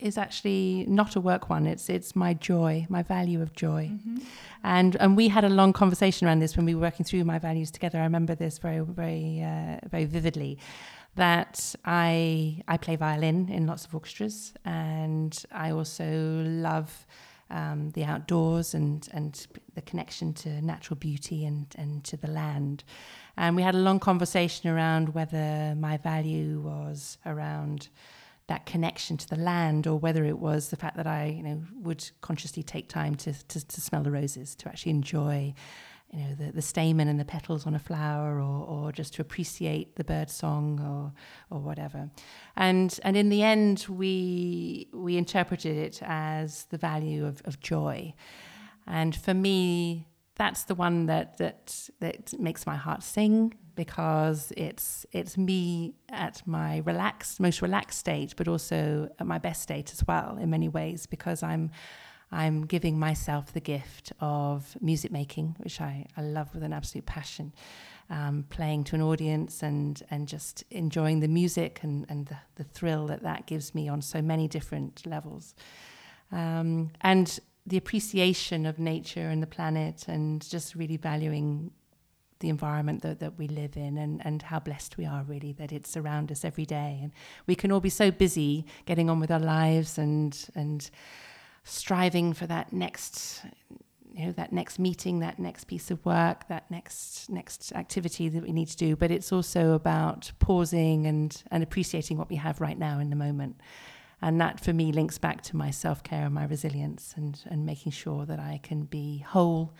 is 0.00 0.18
actually 0.18 0.84
not 0.88 1.16
a 1.16 1.20
work 1.20 1.50
one. 1.50 1.66
It's 1.66 1.88
it's 1.88 2.16
my 2.16 2.34
joy, 2.34 2.86
my 2.88 3.02
value 3.02 3.42
of 3.42 3.52
joy, 3.52 3.90
mm-hmm. 3.92 4.18
and 4.64 4.96
and 4.96 5.16
we 5.16 5.28
had 5.28 5.44
a 5.44 5.48
long 5.48 5.72
conversation 5.72 6.26
around 6.26 6.40
this 6.40 6.56
when 6.56 6.66
we 6.66 6.74
were 6.74 6.80
working 6.80 7.04
through 7.04 7.24
my 7.24 7.38
values 7.38 7.70
together. 7.70 7.98
I 7.98 8.04
remember 8.04 8.34
this 8.34 8.58
very 8.58 8.80
very 8.80 9.42
uh, 9.42 9.78
very 9.88 10.04
vividly. 10.04 10.58
That 11.16 11.74
I 11.84 12.62
I 12.68 12.76
play 12.76 12.96
violin 12.96 13.48
in 13.48 13.66
lots 13.66 13.84
of 13.84 13.94
orchestras, 13.94 14.52
and 14.64 15.44
I 15.52 15.70
also 15.70 16.42
love. 16.44 17.06
Um, 17.52 17.90
the 17.90 18.04
outdoors 18.04 18.74
and 18.74 19.08
and 19.12 19.44
the 19.74 19.82
connection 19.82 20.32
to 20.34 20.62
natural 20.62 20.96
beauty 20.96 21.44
and 21.44 21.66
and 21.76 22.04
to 22.04 22.16
the 22.16 22.30
land, 22.30 22.84
and 23.36 23.56
we 23.56 23.62
had 23.62 23.74
a 23.74 23.78
long 23.78 23.98
conversation 23.98 24.70
around 24.70 25.14
whether 25.14 25.74
my 25.74 25.96
value 25.96 26.60
was 26.60 27.18
around 27.26 27.88
that 28.50 28.66
connection 28.66 29.16
to 29.16 29.28
the 29.28 29.36
land 29.36 29.86
or 29.86 29.96
whether 29.96 30.24
it 30.24 30.36
was 30.36 30.70
the 30.70 30.76
fact 30.76 30.96
that 30.96 31.06
I, 31.06 31.26
you 31.26 31.42
know, 31.44 31.62
would 31.82 32.10
consciously 32.20 32.64
take 32.64 32.88
time 32.88 33.14
to, 33.14 33.32
to, 33.32 33.64
to 33.64 33.80
smell 33.80 34.02
the 34.02 34.10
roses, 34.10 34.56
to 34.56 34.68
actually 34.68 34.90
enjoy, 34.90 35.54
you 36.12 36.18
know, 36.18 36.34
the, 36.34 36.50
the 36.50 36.60
stamen 36.60 37.06
and 37.06 37.20
the 37.20 37.24
petals 37.24 37.64
on 37.64 37.76
a 37.76 37.78
flower 37.78 38.40
or, 38.40 38.66
or 38.66 38.90
just 38.90 39.14
to 39.14 39.22
appreciate 39.22 39.94
the 39.94 40.02
bird 40.02 40.28
song 40.28 40.80
or, 40.80 41.56
or 41.56 41.60
whatever. 41.62 42.10
And, 42.56 42.98
and 43.04 43.16
in 43.16 43.28
the 43.28 43.44
end, 43.44 43.86
we, 43.88 44.88
we 44.92 45.16
interpreted 45.16 45.76
it 45.76 46.00
as 46.02 46.64
the 46.70 46.78
value 46.78 47.24
of, 47.26 47.42
of 47.44 47.60
joy. 47.60 48.14
And 48.84 49.14
for 49.14 49.32
me, 49.32 50.08
that's 50.34 50.64
the 50.64 50.74
one 50.74 51.06
that, 51.06 51.38
that, 51.38 51.88
that 52.00 52.36
makes 52.40 52.66
my 52.66 52.74
heart 52.74 53.04
sing 53.04 53.54
because 53.80 54.52
it's 54.58 55.06
it's 55.10 55.38
me 55.38 55.94
at 56.10 56.42
my 56.46 56.82
relaxed, 56.84 57.40
most 57.40 57.62
relaxed 57.62 57.98
state, 57.98 58.34
but 58.36 58.46
also 58.46 59.08
at 59.18 59.26
my 59.26 59.38
best 59.38 59.62
state 59.62 59.90
as 59.90 60.06
well 60.06 60.36
in 60.36 60.50
many 60.50 60.68
ways 60.68 61.06
because 61.06 61.42
I'm 61.42 61.70
I'm 62.30 62.66
giving 62.66 62.98
myself 62.98 63.54
the 63.54 63.60
gift 63.74 64.12
of 64.20 64.76
music 64.82 65.10
making, 65.10 65.56
which 65.60 65.80
I, 65.80 66.04
I 66.14 66.20
love 66.20 66.52
with 66.52 66.62
an 66.62 66.74
absolute 66.74 67.06
passion. 67.06 67.54
Um, 68.10 68.44
playing 68.50 68.84
to 68.84 68.96
an 68.96 69.02
audience 69.02 69.62
and 69.62 70.02
and 70.10 70.28
just 70.28 70.62
enjoying 70.70 71.20
the 71.20 71.28
music 71.28 71.80
and, 71.82 72.04
and 72.10 72.26
the, 72.26 72.36
the 72.56 72.64
thrill 72.64 73.06
that 73.06 73.22
that 73.22 73.46
gives 73.46 73.74
me 73.74 73.88
on 73.88 74.02
so 74.02 74.20
many 74.20 74.46
different 74.46 75.06
levels. 75.06 75.54
Um, 76.32 76.90
and 77.00 77.40
the 77.66 77.78
appreciation 77.78 78.66
of 78.66 78.78
nature 78.78 79.28
and 79.32 79.42
the 79.42 79.46
planet 79.46 80.04
and 80.06 80.46
just 80.50 80.74
really 80.74 80.98
valuing 80.98 81.70
the 82.40 82.48
environment 82.48 83.02
that, 83.02 83.20
that 83.20 83.38
we 83.38 83.46
live 83.46 83.76
in 83.76 83.96
and, 83.96 84.20
and 84.24 84.42
how 84.42 84.58
blessed 84.58 84.96
we 84.96 85.06
are 85.06 85.22
really 85.22 85.52
that 85.52 85.72
it's 85.72 85.96
around 85.96 86.32
us 86.32 86.44
every 86.44 86.66
day. 86.66 86.98
And 87.02 87.12
we 87.46 87.54
can 87.54 87.70
all 87.70 87.80
be 87.80 87.90
so 87.90 88.10
busy 88.10 88.66
getting 88.86 89.08
on 89.08 89.20
with 89.20 89.30
our 89.30 89.38
lives 89.38 89.96
and 89.98 90.36
and 90.54 90.90
striving 91.62 92.32
for 92.32 92.46
that 92.46 92.72
next 92.72 93.44
you 94.14 94.26
know 94.26 94.32
that 94.32 94.52
next 94.52 94.78
meeting 94.78 95.20
that 95.20 95.38
next 95.38 95.64
piece 95.64 95.90
of 95.90 96.04
work 96.04 96.48
that 96.48 96.68
next 96.70 97.28
next 97.30 97.72
activity 97.72 98.28
that 98.28 98.42
we 98.42 98.52
need 98.52 98.68
to 98.68 98.76
do. 98.76 98.96
But 98.96 99.10
it's 99.10 99.32
also 99.32 99.72
about 99.72 100.32
pausing 100.38 101.06
and 101.06 101.42
and 101.50 101.62
appreciating 101.62 102.16
what 102.16 102.30
we 102.30 102.36
have 102.36 102.60
right 102.60 102.78
now 102.78 102.98
in 102.98 103.10
the 103.10 103.16
moment. 103.16 103.60
And 104.22 104.40
that 104.40 104.60
for 104.60 104.72
me 104.72 104.92
links 104.92 105.18
back 105.18 105.42
to 105.42 105.56
my 105.56 105.70
self-care 105.70 106.26
and 106.26 106.34
my 106.34 106.44
resilience 106.44 107.14
and 107.16 107.40
and 107.50 107.66
making 107.66 107.92
sure 107.92 108.24
that 108.26 108.40
I 108.40 108.60
can 108.62 108.84
be 108.84 109.18
whole 109.18 109.74